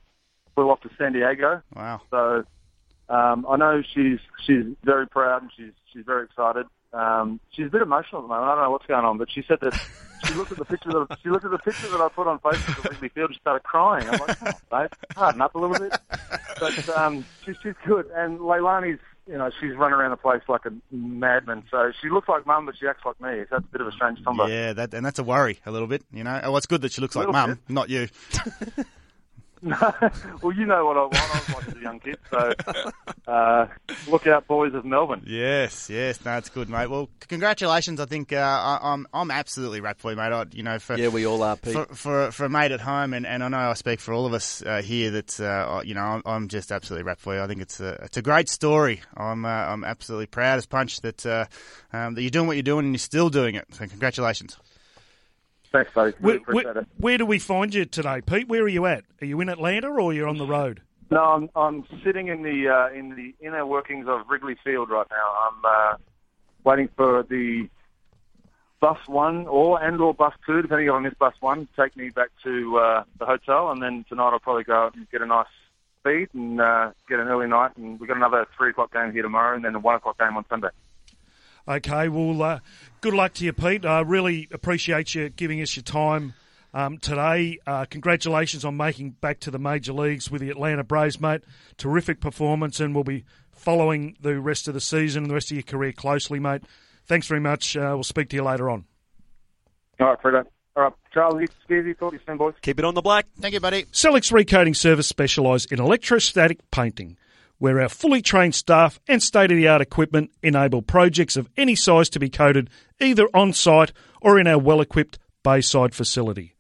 [0.56, 1.62] flew off to San Diego.
[1.76, 2.02] Wow.
[2.10, 2.44] So
[3.10, 6.68] um, I know she's she's very proud and she's she's very excited.
[6.94, 8.50] Um, she's a bit emotional at the moment.
[8.50, 9.74] I don't know what's going on, but she said that
[10.28, 12.40] she looked at the picture that she looked at the picture that I put on
[12.40, 14.08] Facebook of Wrigley Field and started crying.
[14.08, 15.98] I'm like, oh, babe, harden up a little bit.
[16.60, 20.66] But um, she's she's good, and Leilani's you know she's running around the place like
[20.66, 21.64] a madman.
[21.72, 23.44] So she looks like mum, but she acts like me.
[23.50, 24.46] So that's a bit of a strange combo.
[24.46, 26.04] Yeah, that and that's a worry a little bit.
[26.12, 28.08] You know, oh, it's good that she looks like mum, not you.
[30.42, 31.16] well, you know what I want.
[31.16, 32.54] I was like as a young kid, so
[33.28, 33.68] uh,
[34.10, 35.24] look out, boys of Melbourne.
[35.26, 36.90] Yes, yes, no, it's good, mate.
[36.90, 38.02] Well, congratulations.
[38.02, 40.34] I think uh, I, am I'm, I'm absolutely rapt for you, mate.
[40.34, 41.74] I, you know, for yeah, we all are, Pete.
[41.74, 44.26] For, for, for a mate at home, and, and I know I speak for all
[44.26, 45.12] of us uh, here.
[45.12, 47.42] That uh, you know, I'm, I'm, just absolutely rapt for you.
[47.42, 49.02] I think it's a it's a great story.
[49.16, 51.46] I'm uh, I'm absolutely proud as punch that uh,
[51.94, 53.66] um, that you're doing what you're doing and you're still doing it.
[53.72, 54.58] So congratulations.
[55.74, 56.14] Thanks, buddy.
[56.22, 58.48] Really where, where, where, do we find you today, Pete?
[58.48, 59.04] Where are you at?
[59.22, 60.82] Are you in Atlanta or you're on the road?
[61.10, 65.08] No, I'm I'm sitting in the uh, in the inner workings of Wrigley Field right
[65.10, 65.34] now.
[65.48, 65.98] I'm uh,
[66.64, 67.68] waiting for the
[68.80, 72.30] bus one or and or bus two, depending on this bus one, take me back
[72.44, 75.48] to uh, the hotel, and then tonight I'll probably go out and get a nice
[76.04, 79.24] feed and uh, get an early night, and we've got another three o'clock game here
[79.24, 80.70] tomorrow, and then a one o'clock game on Sunday.
[81.66, 82.60] Okay, well, uh,
[83.00, 83.86] good luck to you, Pete.
[83.86, 86.34] I really appreciate you giving us your time
[86.74, 87.60] um, today.
[87.66, 91.42] Uh, congratulations on making back to the major leagues with the Atlanta Braves, mate.
[91.78, 95.56] Terrific performance, and we'll be following the rest of the season and the rest of
[95.56, 96.64] your career closely, mate.
[97.06, 97.78] Thanks very much.
[97.78, 98.84] Uh, we'll speak to you later on.
[100.02, 100.46] All right, Fredo.
[100.76, 101.36] All right, Charles,
[101.70, 102.56] Skeezy, talk to you soon, boys.
[102.62, 103.28] Keep it on the black.
[103.40, 103.84] Thank you, buddy.
[103.94, 107.16] Celix Recoating Service specialise in electrostatic painting
[107.64, 111.76] where our fully trained staff and state of the art equipment enable projects of any
[111.76, 116.58] size to be coated either on site or in our well equipped Bayside facility.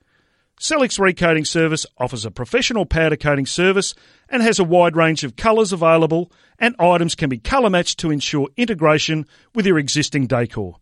[0.58, 3.94] Celix Recoating Service offers a professional powder coating service
[4.30, 8.10] and has a wide range of colours available, and items can be colour matched to
[8.10, 10.78] ensure integration with your existing decor.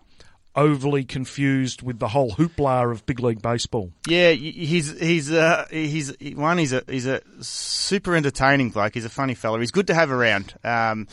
[0.55, 3.92] overly confused with the whole hoopla of big league baseball.
[4.07, 6.59] Yeah, he's he's uh, he's one.
[6.59, 8.94] He's a he's a super entertaining bloke.
[8.94, 9.61] He's a funny fella.
[9.61, 10.55] He's good to have around.
[10.64, 11.07] Um,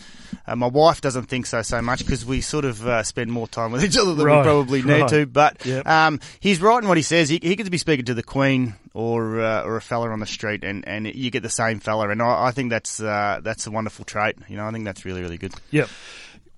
[0.47, 3.47] uh, my wife doesn't think so so much because we sort of uh, spend more
[3.47, 5.09] time with each other than right, we probably need right.
[5.09, 5.25] to.
[5.25, 5.85] But yep.
[5.85, 7.29] um, he's right in what he says.
[7.29, 10.25] He, he could be speaking to the Queen or uh, or a fella on the
[10.25, 12.09] street, and, and you get the same fella.
[12.09, 14.37] And I, I think that's uh, that's a wonderful trait.
[14.47, 15.53] You know, I think that's really really good.
[15.71, 15.89] Yep.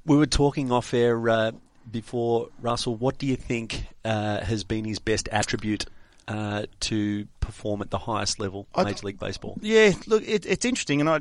[0.06, 1.52] We were talking off air uh,
[1.90, 5.86] before, Russell, what do you think uh, has been his best attribute
[6.28, 9.58] uh, to perform at the highest level, Major League Baseball?
[9.62, 11.20] Yeah, look, it, it's interesting, and I,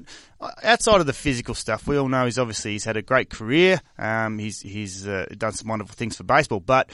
[0.63, 3.81] outside of the physical stuff, we all know he's obviously he's had a great career.
[3.99, 6.91] Um, he's he's uh, done some wonderful things for baseball, but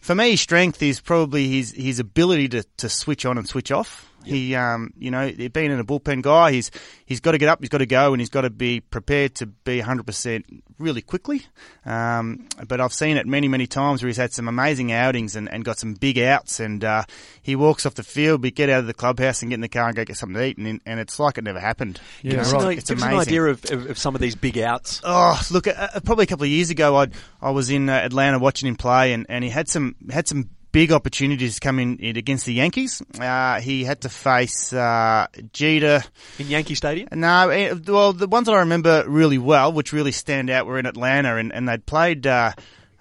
[0.00, 4.11] for me, strength is probably his his ability to, to switch on and switch off.
[4.24, 6.70] He, um, you know, being in a bullpen guy, he's
[7.06, 9.34] he's got to get up, he's got to go, and he's got to be prepared
[9.36, 10.44] to be 100%
[10.78, 11.42] really quickly.
[11.84, 15.48] Um, but I've seen it many, many times where he's had some amazing outings and,
[15.52, 17.04] and got some big outs, and uh,
[17.42, 19.68] he walks off the field, but get out of the clubhouse and get in the
[19.68, 22.00] car and go get something to eat, and, and it's like it never happened.
[22.22, 22.50] Yeah, You know, right.
[22.52, 23.16] Give us an- It's give us amazing.
[23.16, 25.00] an idea of, of, of some of these big outs.
[25.04, 25.66] Oh, look!
[25.66, 27.08] Uh, uh, probably a couple of years ago, I
[27.40, 30.50] I was in uh, Atlanta watching him play, and, and he had some had some
[30.72, 33.02] big opportunities come in, in against the Yankees.
[33.20, 36.02] Uh, he had to face uh, Jeter.
[36.38, 37.08] In Yankee Stadium?
[37.12, 40.78] No, eh, well, the ones that I remember really well, which really stand out, were
[40.78, 42.26] in Atlanta, and, and they'd played.
[42.26, 42.52] Uh,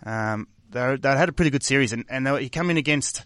[0.06, 2.78] um, they they had a pretty good series, and, and they, were- he come in
[2.78, 3.24] against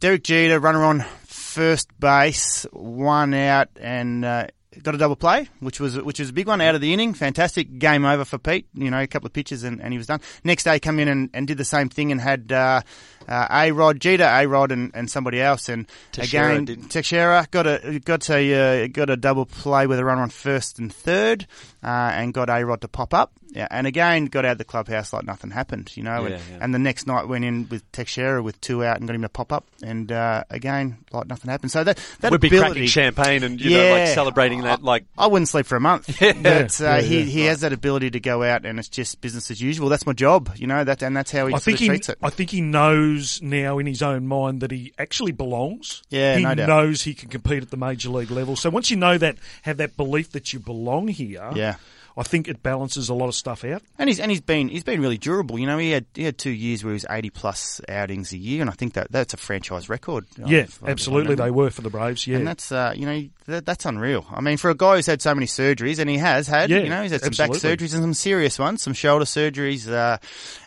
[0.00, 4.24] Derek Jeter, runner on first base, one out, and.
[4.24, 4.46] Uh,
[4.82, 7.14] Got a double play, which was which was a big one out of the inning.
[7.14, 8.66] Fantastic game over for Pete.
[8.74, 10.20] You know, a couple of pitches and, and he was done.
[10.44, 12.82] Next day, come in and, and did the same thing and had uh,
[13.26, 15.68] uh, A Rod, Jeter, A Rod, and, and somebody else.
[15.68, 19.98] And Teixeira again, didn't- Teixeira got a got a uh, got a double play with
[19.98, 21.46] a runner on first and third,
[21.82, 23.32] uh, and got A Rod to pop up.
[23.50, 26.26] Yeah, and again got out of the clubhouse like nothing happened, you know.
[26.26, 26.58] Yeah, and, yeah.
[26.60, 29.28] and the next night went in with Teixeira with two out and got him to
[29.30, 31.72] pop up, and uh, again like nothing happened.
[31.72, 34.14] So that that We'd be cracking champagne and you know, like Yeah.
[34.14, 34.82] celebrating that.
[34.82, 36.18] Like I wouldn't sleep for a month.
[36.20, 37.24] but uh, yeah, he, yeah.
[37.24, 39.88] he has that ability to go out and it's just business as usual.
[39.88, 40.84] That's my job, you know.
[40.84, 42.18] That and that's how he I sort think of he, treats it.
[42.22, 46.02] I think he knows now in his own mind that he actually belongs.
[46.10, 46.68] Yeah, he no doubt.
[46.68, 48.56] knows he can compete at the major league level.
[48.56, 51.50] So once you know that, have that belief that you belong here.
[51.54, 51.76] Yeah.
[52.18, 53.80] I think it balances a lot of stuff out.
[53.98, 55.58] And he's and he's been he's been really durable.
[55.58, 58.36] You know, he had he had two years where he was eighty plus outings a
[58.36, 60.26] year, and I think that that's a franchise record.
[60.36, 62.26] yeah, If I- if I absolutely, they were for the Braves.
[62.26, 64.26] Yeah, And that's uh, you know that, that's unreal.
[64.30, 66.78] I mean, for a guy who's had so many surgeries, and he has had, Yeah,
[66.80, 70.18] you know, he's had some back surgeries and some serious ones, some shoulder surgeries, uh,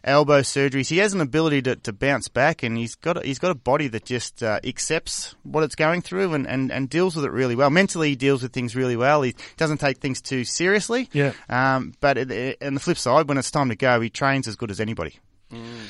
[0.04, 0.88] elbow surgeries.
[0.90, 3.56] He has an ability to, to bounce back, and he's got a, he's got a
[3.56, 7.32] body that just uh, accepts what it's going through and, and, and deals with it
[7.32, 7.70] really well.
[7.70, 9.22] Mentally, he deals with things really well.
[9.22, 11.10] He doesn't take things too seriously.
[11.14, 11.34] Yeah.
[11.50, 14.48] Um, but it, it, on the flip side, when it's time to go, he trains
[14.48, 15.20] as good as anybody.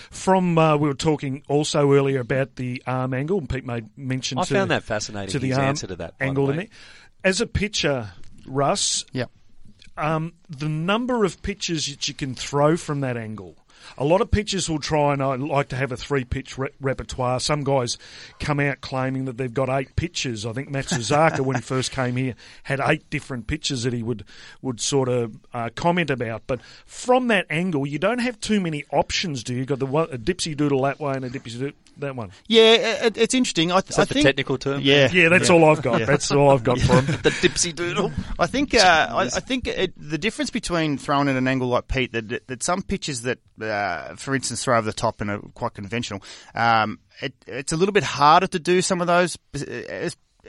[0.10, 4.40] From uh, we were talking also earlier about the arm angle, and Pete made mention.
[4.40, 5.30] I to, found that fascinating.
[5.34, 6.64] to the his arm answer to that angle in way.
[6.64, 6.72] there.
[7.24, 8.10] As a pitcher,
[8.48, 9.26] Russ, Yeah.
[9.98, 13.56] um, the number of pitches that you can throw from that angle.
[13.98, 16.70] A lot of pitchers will try and I like to have a three pitch re-
[16.80, 17.40] repertoire.
[17.40, 17.98] Some guys
[18.40, 20.46] come out claiming that they've got eight pitches.
[20.46, 24.24] I think Matsuzaka, when he first came here, had eight different pitches that he would
[24.62, 26.44] would sort of uh, comment about.
[26.48, 29.44] But from that angle, you don't have too many options.
[29.44, 29.60] Do you?
[29.60, 32.32] You've got the one, a dipsy doodle that way and a dipsy doodle that one.
[32.48, 33.72] Yeah, it, it's interesting.
[33.72, 34.82] I, Is that I the think, technical term?
[34.82, 36.06] Yeah, Yeah, that's all I've got.
[36.06, 37.06] That's all I've got for him.
[37.22, 38.12] The dipsy doodle.
[38.40, 41.88] I think uh, I, I think it, the difference between throwing at an angle like
[41.88, 45.30] Pete that that, that some pitches that, uh, for instance, throw over the top and
[45.30, 46.24] are quite conventional,
[46.56, 49.38] um, it, it's a little bit harder to do some of those.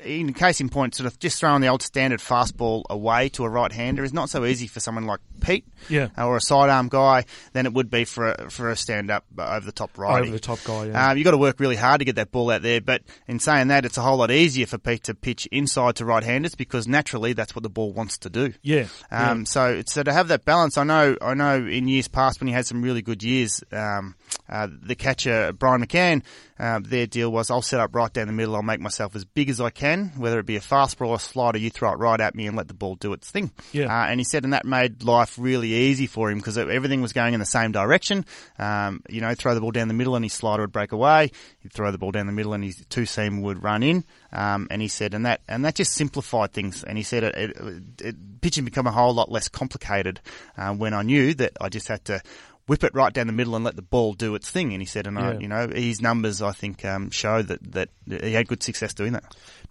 [0.02, 3.44] Uh, In case in point, sort of just throwing the old standard fastball away to
[3.44, 6.08] a right-hander is not so easy for someone like Pete, Yeah.
[6.18, 9.66] or a sidearm guy, than it would be for a, for a stand-up uh, over
[9.66, 10.28] the top righty.
[10.28, 11.10] Over the top guy, yeah.
[11.10, 12.80] Um, you've got to work really hard to get that ball out there.
[12.80, 16.04] But in saying that, it's a whole lot easier for Pete to pitch inside to
[16.04, 18.52] right-handers because naturally that's what the ball wants to do.
[18.62, 22.40] Yeah, Um, So, so to have that balance, I know, I know in years past
[22.40, 24.14] when he had some really good years, um,
[24.48, 26.22] uh, the catcher Brian McCann,
[26.62, 28.54] uh, their deal was I'll set up right down the middle.
[28.54, 31.18] I'll make myself as big as I can, whether it be a fastball or a
[31.18, 31.58] slider.
[31.58, 33.50] You throw it right at me and let the ball do its thing.
[33.72, 33.86] Yeah.
[33.86, 37.12] Uh, and he said, and that made life really easy for him because everything was
[37.12, 38.24] going in the same direction.
[38.60, 41.32] Um, you know, throw the ball down the middle and his slider would break away.
[41.58, 44.04] He'd throw the ball down the middle and his two seam would run in.
[44.32, 46.84] Um, and he said, and that and that just simplified things.
[46.84, 50.20] And he said, it, it, it, pitching become a whole lot less complicated
[50.56, 52.22] uh, when I knew that I just had to.
[52.68, 54.72] Whip it right down the middle and let the ball do its thing.
[54.72, 57.88] And he said, and I, you know, his numbers I think um, show that, that
[58.06, 59.24] he had good success doing that.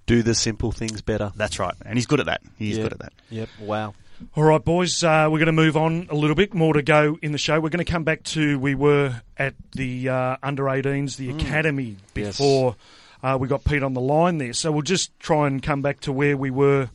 [0.05, 1.31] Do the simple things better.
[1.35, 2.41] That's right, and he's good at that.
[2.57, 2.83] He's Yeah.
[2.83, 3.13] good at that.
[3.29, 3.49] Yep.
[3.61, 3.93] Wow.
[4.35, 7.17] All right, boys, uh, we're going to move on a little bit more to go
[7.21, 7.59] in the show.
[7.59, 11.95] We're going to come back to we were at the uh, under 18s, the academy,
[12.13, 12.37] Yes.
[12.37, 12.75] before
[13.23, 14.53] uh, we got Pete on the line there.
[14.53, 16.89] So we'll just try and come back to where we were,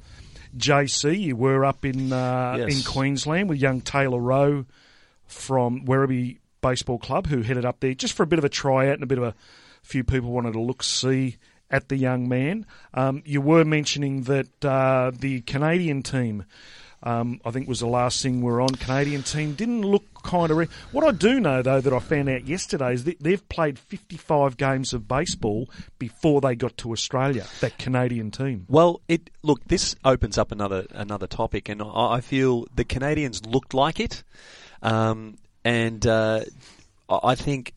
[0.57, 1.19] JC.
[1.21, 2.77] You were up in uh, Yes.
[2.77, 4.67] in Queensland with young Taylor Rowe
[5.27, 8.95] from Werribee Baseball Club, who headed up there just for a bit of a tryout
[8.95, 9.35] and a bit of a
[9.83, 11.37] few people wanted to look see
[11.71, 12.67] at the young man.
[12.95, 16.45] Um, you were mentioning that uh, the Canadian team,
[17.03, 18.71] um, I think was the last thing we are on.
[18.71, 20.57] Canadian team didn't look kind of.
[20.57, 23.79] Re- what I do know though that I found out yesterday is that they've played
[23.79, 25.69] 55 games of baseball
[25.99, 27.47] before they got to Australia.
[27.61, 28.67] That Canadian team.
[28.69, 29.65] Well, it look.
[29.67, 34.25] This opens up another another topic, and I feel the Canadians looked like it,
[34.87, 36.41] um, and uh,
[37.09, 37.75] I think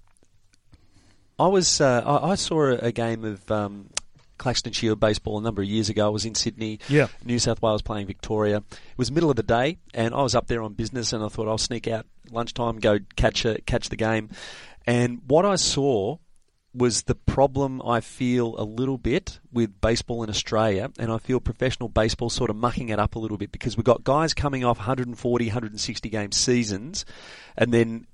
[1.38, 3.90] I was uh, I, I saw a, a game of um,
[4.38, 6.06] Claxton Shield baseball a number of years ago.
[6.06, 7.08] I was in Sydney, Yeah.
[7.26, 8.58] New South Wales playing Victoria.
[8.58, 11.28] It was middle of the day, and I was up there on business, and I
[11.30, 14.30] thought I'll sneak out lunchtime, go catch a, catch the game.
[14.86, 16.18] And what I saw
[16.74, 21.40] was the problem I feel a little bit with baseball in Australia, and I feel
[21.40, 24.64] professional baseball sort of mucking it up a little bit because we've got guys coming
[24.64, 27.06] off 140, 160 game seasons,
[27.58, 28.06] and then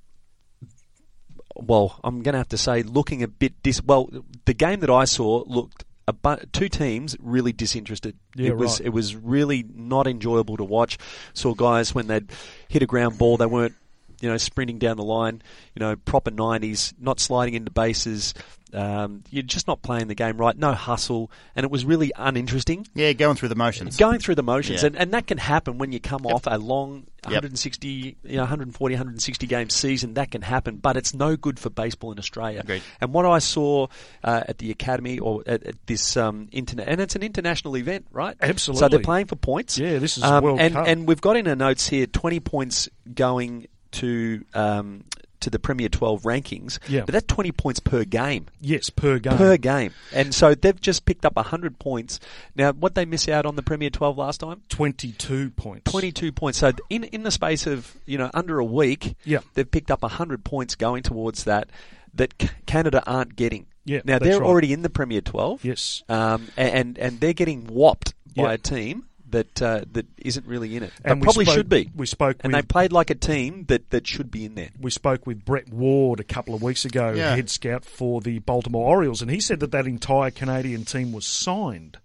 [1.56, 3.82] well, I'm going to have to say, looking a bit dis.
[3.82, 4.10] Well,
[4.46, 8.18] the game that I saw looked a bu- two teams really disinterested.
[8.36, 8.88] Yeah, it was right.
[8.88, 10.98] it was really not enjoyable to watch.
[11.34, 12.32] Saw guys when they'd
[12.68, 13.76] hit a ground ball, they weren't
[14.22, 15.42] you know sprinting down the line,
[15.76, 18.34] you know proper 90s, not sliding into bases.
[18.74, 20.58] Um, you're just not playing the game right.
[20.58, 23.96] No hustle, and it was really uninteresting Yeah, going through the motions.
[23.96, 24.88] going through the motions, Yeah.
[24.88, 28.96] and, and that can happen when you come off a long 160, you know, 140,
[28.96, 30.16] 160 game season.
[30.16, 32.62] That can happen, but it's no good for baseball in Australia.
[32.62, 32.84] Agreed.
[33.00, 33.88] And what I saw
[34.24, 38.08] uh, at the academy or at, at this um, internet, and it's an international event,
[38.12, 38.36] right?
[38.42, 38.80] Absolutely.
[38.80, 39.78] So they're playing for points.
[39.78, 40.88] Yeah, this is um, World and, Cup.
[40.88, 43.68] And we've got in our notes here 20 points going
[44.02, 44.44] to.
[44.54, 45.04] Um,
[45.42, 47.02] to the Premier 12 rankings, Yeah.
[47.06, 49.38] but that's 20 points per game Yes, per game.
[49.38, 49.92] per game.
[50.12, 52.20] And so they've just picked up 100 points.
[52.56, 54.62] Now, what they miss out on the Premier 12 last time?
[54.70, 55.92] 22 points.
[55.92, 56.58] 22 points.
[56.58, 59.40] So in in the space of, you know, under a week, Yeah.
[59.54, 61.70] they've picked up 100 points going towards that
[62.16, 62.34] that
[62.66, 63.68] Canada aren't getting.
[63.84, 64.48] Yeah, Now, they're right.
[64.50, 65.64] already in the Premier 12.
[65.64, 66.02] Yes.
[66.10, 68.52] Um, and and they're getting whopped by Yeah.
[68.54, 70.92] a team that uh, that isn't really in it.
[71.04, 71.92] And but we probably spoke- should be.
[71.96, 74.70] we spoke and with- they played like a team that, that should be in there.
[74.80, 77.36] we spoke with Brett Ward a couple of weeks ago, Yeah.
[77.36, 81.26] head scout for the Baltimore Orioles, and he said that that entire Canadian team was
[81.26, 81.98] signed.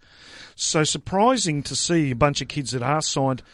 [0.56, 3.46] So surprising to see a bunch of kids that are signed, m-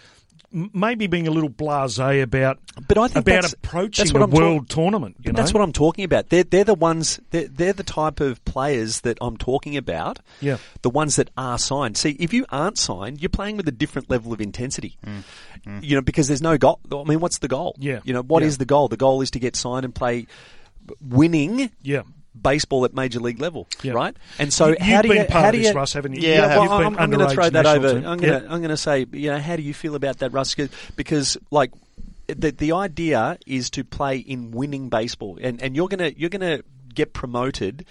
[0.53, 4.25] maybe being a little blasé about But I think about that's- approaching that's what a
[4.25, 5.17] I'm talk- world tournament.
[5.19, 5.43] You But know?
[5.43, 6.29] that's what I'm talking about.
[6.29, 10.19] They're, they're the ones, they're, they're the type of players that I'm talking about.
[10.41, 10.59] Yeah.
[10.83, 11.97] The ones that are signed.
[11.97, 14.97] See, if you aren't signed, you're playing with a different level of intensity.
[15.07, 15.23] Mm.
[15.67, 15.83] Mm.
[15.83, 16.81] You know, because there's no goal.
[16.93, 17.75] I mean, what's the goal?
[17.79, 18.01] Yeah.
[18.05, 18.59] You know, what is Yeah.
[18.59, 18.89] the goal?
[18.89, 20.27] The goal is to get signed and play
[21.01, 22.03] winning Yeah.
[22.43, 23.93] Baseball at major league level, Yeah.
[23.93, 24.17] right?
[24.39, 25.93] And so You- how you've do been you, part how of do this, you, Russ,
[25.93, 26.29] haven't you?
[26.29, 27.95] Yeah, You well, I'm, I'm going to throw that over.
[27.95, 28.07] team.
[28.07, 28.39] I'm going Yeah.
[28.41, 30.55] to I'm going to say, you know, how do you feel about that, Russ?
[30.55, 31.73] 'Cause- Because like
[32.29, 36.61] the the idea is to play in winning baseball, and and you're gonna you're gonna
[36.95, 37.85] get promoted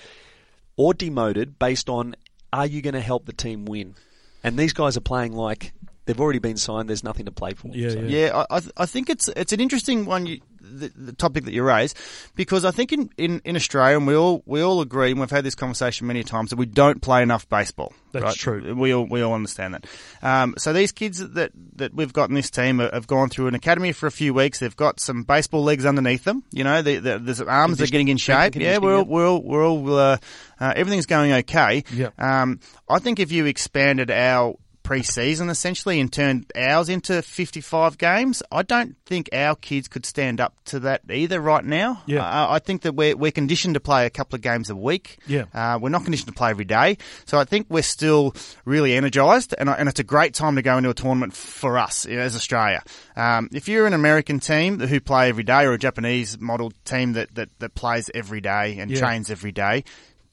[0.78, 2.16] or demoted based on
[2.52, 3.96] are you going to help the team win?
[4.44, 5.74] And these guys are playing like
[6.06, 6.88] they've already been signed.
[6.90, 7.70] There's nothing to play for.
[7.70, 8.28] Yeah, So- yeah.
[8.28, 10.26] Yeah, I, I I think it's it's an interesting one.
[10.26, 11.94] You, the, the topic that you raise,
[12.36, 15.30] because I think in, in, in Australia, and we all we all agree, and we've
[15.30, 17.94] had this conversation many times, that we don't play enough baseball.
[18.12, 18.36] That's right?
[18.36, 18.76] true.
[18.76, 19.86] We all we all understand that.
[20.22, 23.56] Um, so these kids that that we've got in this team have gone through an
[23.56, 24.60] academy for a few weeks.
[24.60, 26.44] They've got some baseball legs underneath them.
[26.52, 28.56] You know, the, the, there's arms are getting in shape.
[28.56, 30.18] Yeah, we're all, we're all, we're all uh,
[30.60, 31.84] uh, everything's going okay.
[31.94, 32.10] Yeah.
[32.18, 32.60] Um,
[32.90, 34.56] I think if you expanded our
[34.86, 40.40] pre-season essentially and turned ours into 55 games, I don't think our kids could stand
[40.40, 42.04] up to that either right now.
[42.06, 42.24] Yeah.
[42.24, 45.18] Uh, I think that we're, we're conditioned to play a couple of games a week.
[45.28, 45.46] Yeah.
[45.54, 46.98] Uh, we're not conditioned to play every day.
[47.26, 50.62] So I think we're still really energised and, I- and it's a great time to
[50.62, 52.84] go into a tournament for us as Australia.
[53.16, 57.14] Um, if you're an American team who play every day or a Japanese model team
[57.14, 59.00] that, that, that plays every day and Yeah.
[59.00, 59.84] trains every day,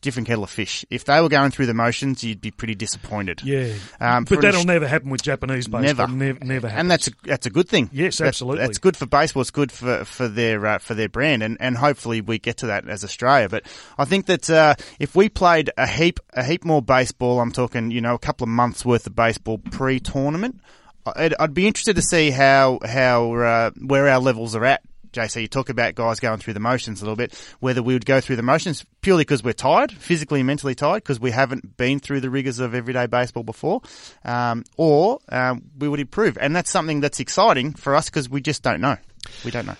[0.03, 0.84] different kettle of fish.
[0.90, 3.40] If they were going through the motions, you'd be pretty disappointed.
[3.42, 3.72] Yeah.
[4.00, 5.80] Um, but that'll Aus- never happen with Japanese baseball.
[5.80, 6.07] Never.
[6.09, 6.80] Never, never happen.
[6.80, 7.88] and that's a, that's a good thing.
[7.92, 8.66] Yes, That- absolutely.
[8.66, 9.40] That's good for baseball.
[9.40, 12.66] It's good for for their uh, for their brand, and, and hopefully we get to
[12.66, 13.48] that as Australia.
[13.48, 13.64] But
[13.96, 17.90] I think that uh, if we played a heap a heap more baseball, I'm talking
[17.90, 20.61] you know a couple of months worth of baseball pre tournament.
[21.05, 24.82] I'd, I'd be interested to see how how uh, where our levels are at.
[25.13, 28.07] JC, you talk about guys going through the motions a little bit, whether we would
[28.07, 31.77] go through the motions purely because we're tired, physically and mentally tired, because we haven't
[31.77, 33.83] been through the rigours of everyday baseball before,
[34.25, 36.39] um, or um, we would improve.
[36.39, 38.97] And that's something that's exciting for us because we just don't know.
[39.45, 39.77] We don't know.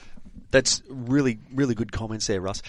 [0.51, 2.62] That's really, really good comments there, Russ.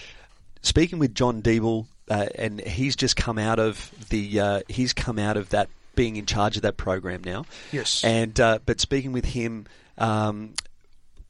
[0.62, 5.18] Speaking with John Deeble, uh, and he's just come out of the, uh, he's come
[5.18, 7.44] out of that being in charge of that program now.
[7.72, 8.04] Yes.
[8.04, 9.66] And uh, but speaking with him
[9.98, 10.54] um,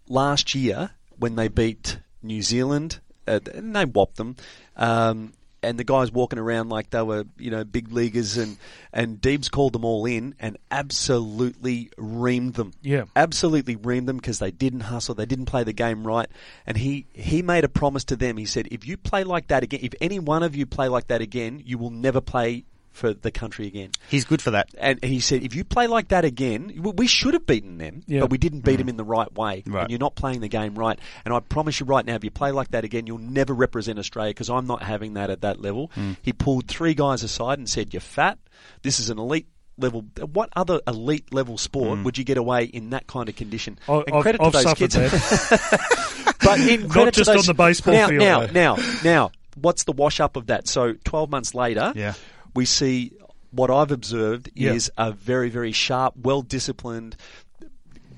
[0.09, 0.91] last year
[1.25, 4.37] when they beat New Zealand, uh, and they whopped them.
[4.77, 8.59] Um, and the guys walking around like they were, you know, big leaguers, and
[8.93, 13.05] and Deebs called them all in and absolutely reamed them Yeah.
[13.17, 16.29] absolutely reamed them because they didn't hustle, they didn't play the game right,
[16.67, 18.37] and he he made a promise to them.
[18.37, 21.07] He said, "If you play like that again, if any one of you play like
[21.09, 22.65] that again, you will never play
[22.95, 23.91] for the country again.
[24.09, 24.71] He's good for that.
[24.79, 28.21] And he said, if you play like that again, we should have beaten them, Yeah.
[28.21, 28.91] but we didn't beat them mm.
[28.91, 29.65] in the right way.
[29.67, 29.83] Right.
[29.83, 30.99] And you're not playing the game right.
[31.25, 33.99] And I promise you right now, if you play like that again, you'll never represent
[33.99, 35.91] Australia because I'm not having that at that level.
[35.97, 36.17] Mm.
[36.23, 38.39] He pulled three guys aside and said, you're fat.
[38.83, 40.05] This is an elite level.
[40.21, 42.05] Uh, what other elite level sport mm.
[42.05, 43.77] would you get away in that kind of condition?
[43.89, 46.25] I, and I've, credit I've to those suffered kids.
[46.45, 48.53] But in credit to just on those- the baseball now, field, Now, though.
[48.53, 50.69] now, now, what's the wash up of that?
[50.69, 52.15] So 12 months later, Yeah.
[52.55, 53.13] We see
[53.51, 57.17] what I've observed is a very, very sharp, well disciplined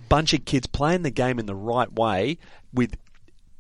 [0.09, 2.39] bunch of kids playing the game in the right way
[2.73, 2.97] with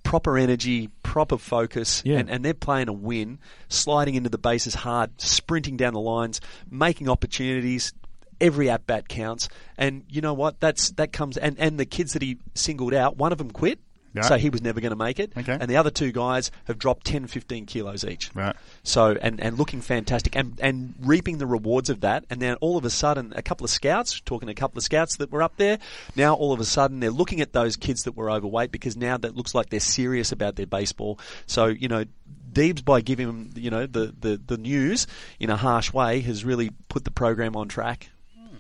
[0.05, 2.18] proper energy, proper focus, Yeah.
[2.18, 6.41] and, and they're playing a win, sliding into the bases hard, sprinting down the lines,
[6.70, 7.93] making opportunities.
[8.39, 9.49] Every at bat counts,
[9.79, 10.61] and you know what?
[10.61, 13.79] That's that comes and and the kids that he singled out, one of them quit,
[14.23, 15.57] So he was never going to make it, Okay.
[15.61, 18.31] and the other two guys have dropped 10, 15 kilos each.
[18.35, 18.57] Right.
[18.83, 22.25] So and, and looking fantastic and and reaping the rewards of that.
[22.31, 24.85] And then all of a sudden, a couple of scouts talking to a couple of
[24.85, 25.79] scouts that were up there.
[26.14, 29.17] Now all of a sudden they're looking at those kids that were overweight because now
[29.19, 31.19] that looks like they're serious about their baseball.
[31.47, 32.05] So you know.
[32.53, 35.07] Deebs, by giving him, you know, the, the, the news
[35.39, 38.09] in a harsh way, has really put the program on track.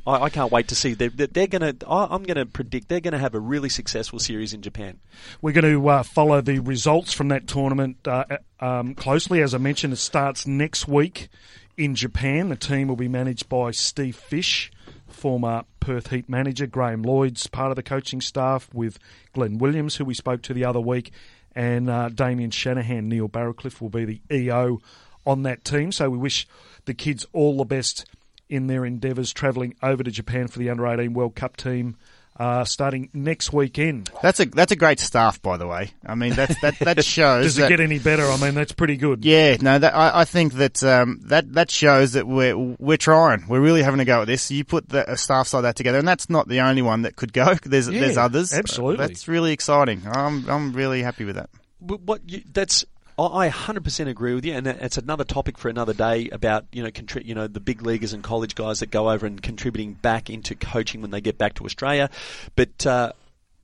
[0.06, 0.94] I, I can't wait to see.
[0.94, 1.88] They're, they're going to.
[1.88, 5.00] I'm going to predict they're going to have a really successful series in Japan.
[5.42, 8.24] We're going to uh, follow the results from that tournament uh,
[8.60, 9.42] um, closely.
[9.42, 11.28] As I mentioned, it starts next week
[11.76, 12.48] in Japan.
[12.48, 14.70] The team will be managed by Steve Fish,
[15.08, 16.66] former Perth Heat manager.
[16.66, 18.98] Graham Lloyd's part of the coaching staff with
[19.32, 21.10] Glenn Williams, who we spoke to the other week,
[21.54, 23.08] and uh, Damien Shanahan.
[23.08, 24.80] Neil Barracliff will be the EO
[25.26, 25.90] on that team.
[25.92, 26.46] So we wish
[26.84, 28.06] the kids all the best
[28.48, 31.96] in their endeavours travelling over to Japan for the Under 18 World Cup team.
[32.38, 34.10] Uh, starting next weekend.
[34.20, 35.92] That's a that's a great staff, by the way.
[36.04, 37.46] I mean, that's, that that shows.
[37.46, 38.24] Does that, it get any better?
[38.24, 39.24] I mean, that's pretty good.
[39.24, 43.48] Yeah, no, that, I, I think that um, that that shows that we're we're trying.
[43.48, 44.50] We're really having a go at this.
[44.50, 47.16] You put the, a staff like that together, and that's not the only one that
[47.16, 47.54] could go.
[47.64, 48.52] There's Yeah, there's others.
[48.52, 49.06] absolutely.
[49.06, 50.02] that's really exciting.
[50.06, 51.48] I'm I'm really happy with that.
[51.80, 52.84] But what you, that's
[53.18, 56.82] I I 100% agree with you, and it's another topic for another day about you
[56.82, 59.94] know contri- you know the big leaguers and college guys that go over and contributing
[59.94, 62.10] back into coaching when they get back to Australia.
[62.56, 63.12] But uh,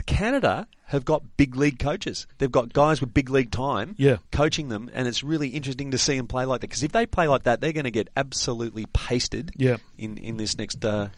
[0.07, 2.27] Canada have got big league coaches.
[2.39, 4.17] They've got guys with big league time Yeah.
[4.31, 6.69] coaching them, and it's really interesting to see them play like that.
[6.69, 9.77] Because if they play like that, they're going to get absolutely pasted Yeah.
[9.97, 11.09] in in this next uh,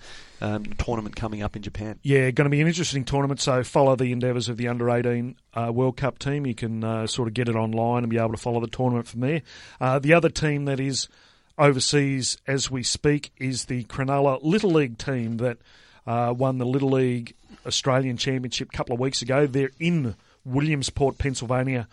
[0.44, 1.98] um, tournament coming up in Japan.
[2.02, 3.40] Yeah, going to be an interesting tournament.
[3.40, 6.46] So follow the endeavours of the under eighteen uh, World Cup team.
[6.46, 9.06] You can uh, sort of get it online and be able to follow the tournament
[9.06, 9.42] from there.
[9.80, 11.08] Uh, the other team that is
[11.56, 15.58] overseas as we speak is the Cronulla Little League team that
[16.06, 17.34] uh, won the Little League
[17.64, 19.46] Australian Championship a couple of weeks ago.
[19.46, 21.88] They're in Williamsport, Pennsylvania,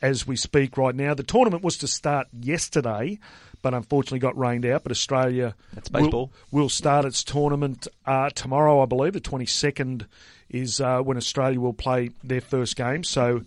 [0.00, 1.14] as we speak right now.
[1.14, 3.20] The tournament was to start yesterday,
[3.62, 4.82] but unfortunately got rained out.
[4.82, 5.54] But Australia
[5.92, 6.10] will-
[6.50, 9.12] will start its tournament uh, tomorrow, I believe.
[9.14, 10.06] The 22nd
[10.50, 13.04] is uh, when Australia will play their first game.
[13.04, 13.42] So,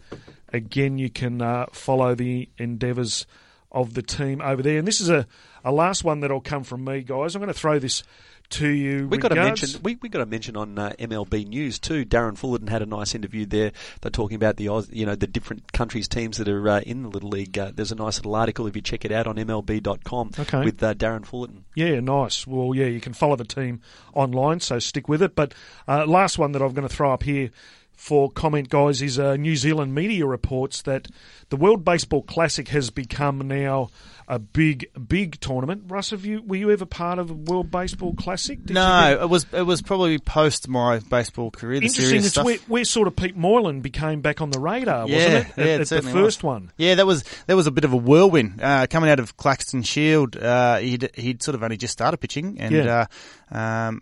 [0.52, 3.26] again, you can uh, follow the endeavours
[3.72, 4.78] of the team over there.
[4.80, 5.28] And this is a,
[5.64, 7.36] a last one that'll come from me, guys.
[7.36, 8.04] I'm going to throw this
[8.52, 9.08] to you.
[9.08, 12.06] We got to mention we, we got to mention on uh, MLB News too.
[12.06, 13.72] Darren Fullerton had a nice interview there.
[14.02, 17.02] They're talking about the Oz, you know the different countries teams that are uh, in
[17.02, 17.58] the little league.
[17.58, 20.64] Uh, there's a nice little article if you check it out on MLB.com Okay.
[20.64, 21.66] with uh, Darren Fullerton.
[21.76, 22.46] Yeah, nice.
[22.46, 23.82] Well, yeah, you can follow the team
[24.14, 25.36] online, so stick with it.
[25.36, 25.56] But
[25.88, 27.50] uh, last one that I'm going to throw up here
[27.96, 31.08] for comment, guys, is uh, New Zealand media reports that
[31.50, 33.90] the World Baseball Classic has become now
[34.28, 35.84] a big, big tournament.
[35.88, 38.60] Russ, have you were you ever part of a World Baseball Classic?
[38.60, 41.80] Did you no, it was it was probably post my baseball career.
[41.80, 42.24] The Interesting.
[42.24, 45.48] It's where, where sort of Pete Moylan became back on the radar, wasn't Yeah, it?
[45.58, 46.44] yeah, At, it at the first was.
[46.44, 46.72] one.
[46.76, 49.84] Yeah, that was that was a bit of a whirlwind uh, coming out of Claxton
[49.84, 50.36] Shield.
[50.36, 53.06] Uh, he'd he'd sort of only just started pitching, and Yeah.
[53.52, 54.02] uh, um,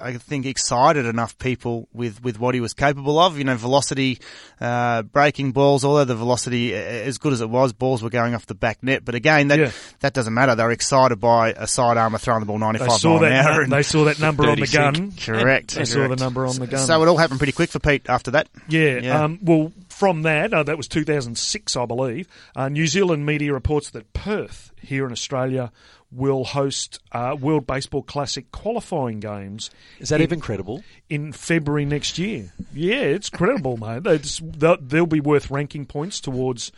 [0.00, 3.38] I think excited enough people with, with what he was capable of.
[3.38, 4.18] You know, velocity,
[4.60, 5.84] uh, breaking balls.
[5.84, 9.04] Although the velocity, as good as it was, balls were going off the back net.
[9.04, 9.70] But again, that Yeah.
[10.00, 10.54] that doesn't matter.
[10.54, 13.46] They were excited by a side armour throwing the ball 95 They saw an that.
[13.46, 13.60] hour.
[13.62, 15.12] and- they saw that number on the gun.
[15.12, 15.74] correct.
[15.74, 16.80] They saw the number on the gun.
[16.86, 18.48] So it all happened pretty quick for Pete after that.
[18.68, 18.98] Yeah.
[19.02, 19.24] Yeah.
[19.24, 22.26] Um, well, from that, uh, that was 2006, I believe.
[22.56, 25.70] Uh, New Zealand media reports that Perth, here in Australia,
[26.12, 30.82] will host uh, World Baseball Classic qualifying games Is that in, even credible?
[31.08, 32.52] in February next year.
[32.74, 34.02] Yeah, it's credible, mate.
[34.06, 36.72] It's, they'll, they'll be worth ranking points towards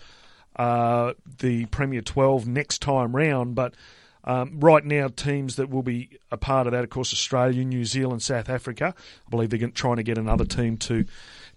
[0.56, 3.74] uh, the Premier 12 next time round, but.
[4.24, 7.84] Um, right now, teams that will be a part of that, of course, Australia, New
[7.84, 8.94] Zealand, South Africa.
[9.26, 11.06] I believe they're trying to get another team to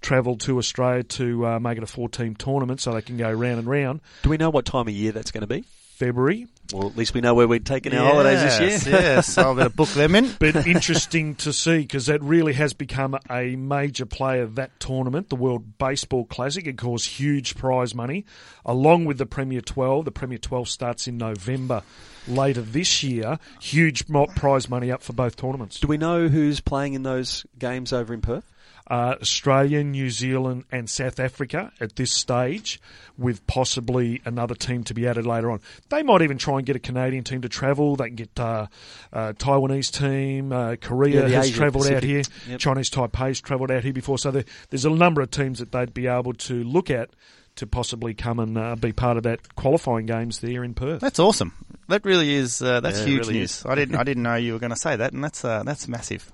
[0.02, 3.60] travel to Australia to uh, make it a four-team tournament, so they can go round
[3.60, 4.02] and round.
[4.24, 5.64] Do we know what time of year that's going to be?
[5.96, 6.46] February.
[6.74, 9.00] Well, at least we know where we're taking our holidays this year.
[9.00, 10.30] yes, so I better book them in.
[10.40, 15.38] But interesting to see because that really has become a major player that tournament, the
[15.38, 16.68] World Baseball Classic.
[16.68, 18.26] It course, huge prize money,
[18.66, 20.04] along with the Premier 12.
[20.04, 21.82] The Premier 12 starts in November
[22.28, 23.40] later this year.
[23.62, 25.80] Huge prize money up for both tournaments.
[25.80, 28.44] Do we know who's playing in those games over in Perth?
[28.88, 32.80] Uh, Australia, New Zealand, and South Africa at this stage,
[33.18, 35.60] with possibly another team to be added later on.
[35.90, 37.96] They might even try and get a Canadian team to travel.
[37.96, 38.68] They can get uh,
[39.12, 40.52] uh, Taiwanese team.
[40.52, 42.24] Uh, Korea Yeah, has travelled out here.
[42.48, 42.60] Yep.
[42.60, 44.18] Chinese Taipei's travelled out here before.
[44.18, 47.10] So there, there's a number of teams that they'd be able to look at
[47.56, 51.02] to possibly come and uh, be part of that qualifying games there in Perth.
[51.02, 51.54] That's awesome.
[51.88, 53.64] That really is uh, that's Yeah, huge really news.
[53.66, 55.88] I didn't I didn't know you were going to say that, and that's uh, that's
[55.88, 56.32] massive.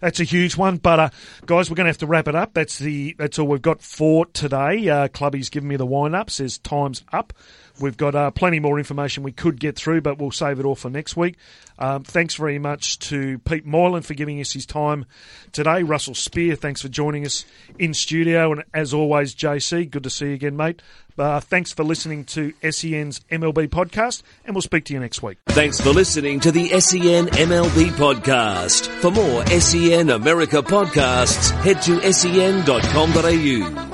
[0.00, 1.10] That's a huge one, but uh,
[1.46, 2.54] guys, we're going to have to wrap it up.
[2.54, 4.88] That's the that's all we've got for today.
[4.88, 6.28] Uh, Clubby's giving me the wind up.
[6.28, 7.32] Says time's up.
[7.80, 10.76] We've got uh, plenty more information we could get through, but we'll save it all
[10.76, 11.36] for next week.
[11.78, 15.06] Um, thanks very much to Pete Moylan for giving us his time
[15.50, 15.82] today.
[15.82, 17.44] Russell Spear, thanks for joining us
[17.78, 20.82] in studio, and as always, JC, good to see you again, mate.
[21.18, 25.38] Uh, thanks for listening to SEN's MLB podcast, and we'll speak to you next week.
[25.46, 28.86] Thanks for listening to the SEN MLB podcast.
[29.00, 33.93] For more SEN America podcasts, head to sen.com.au.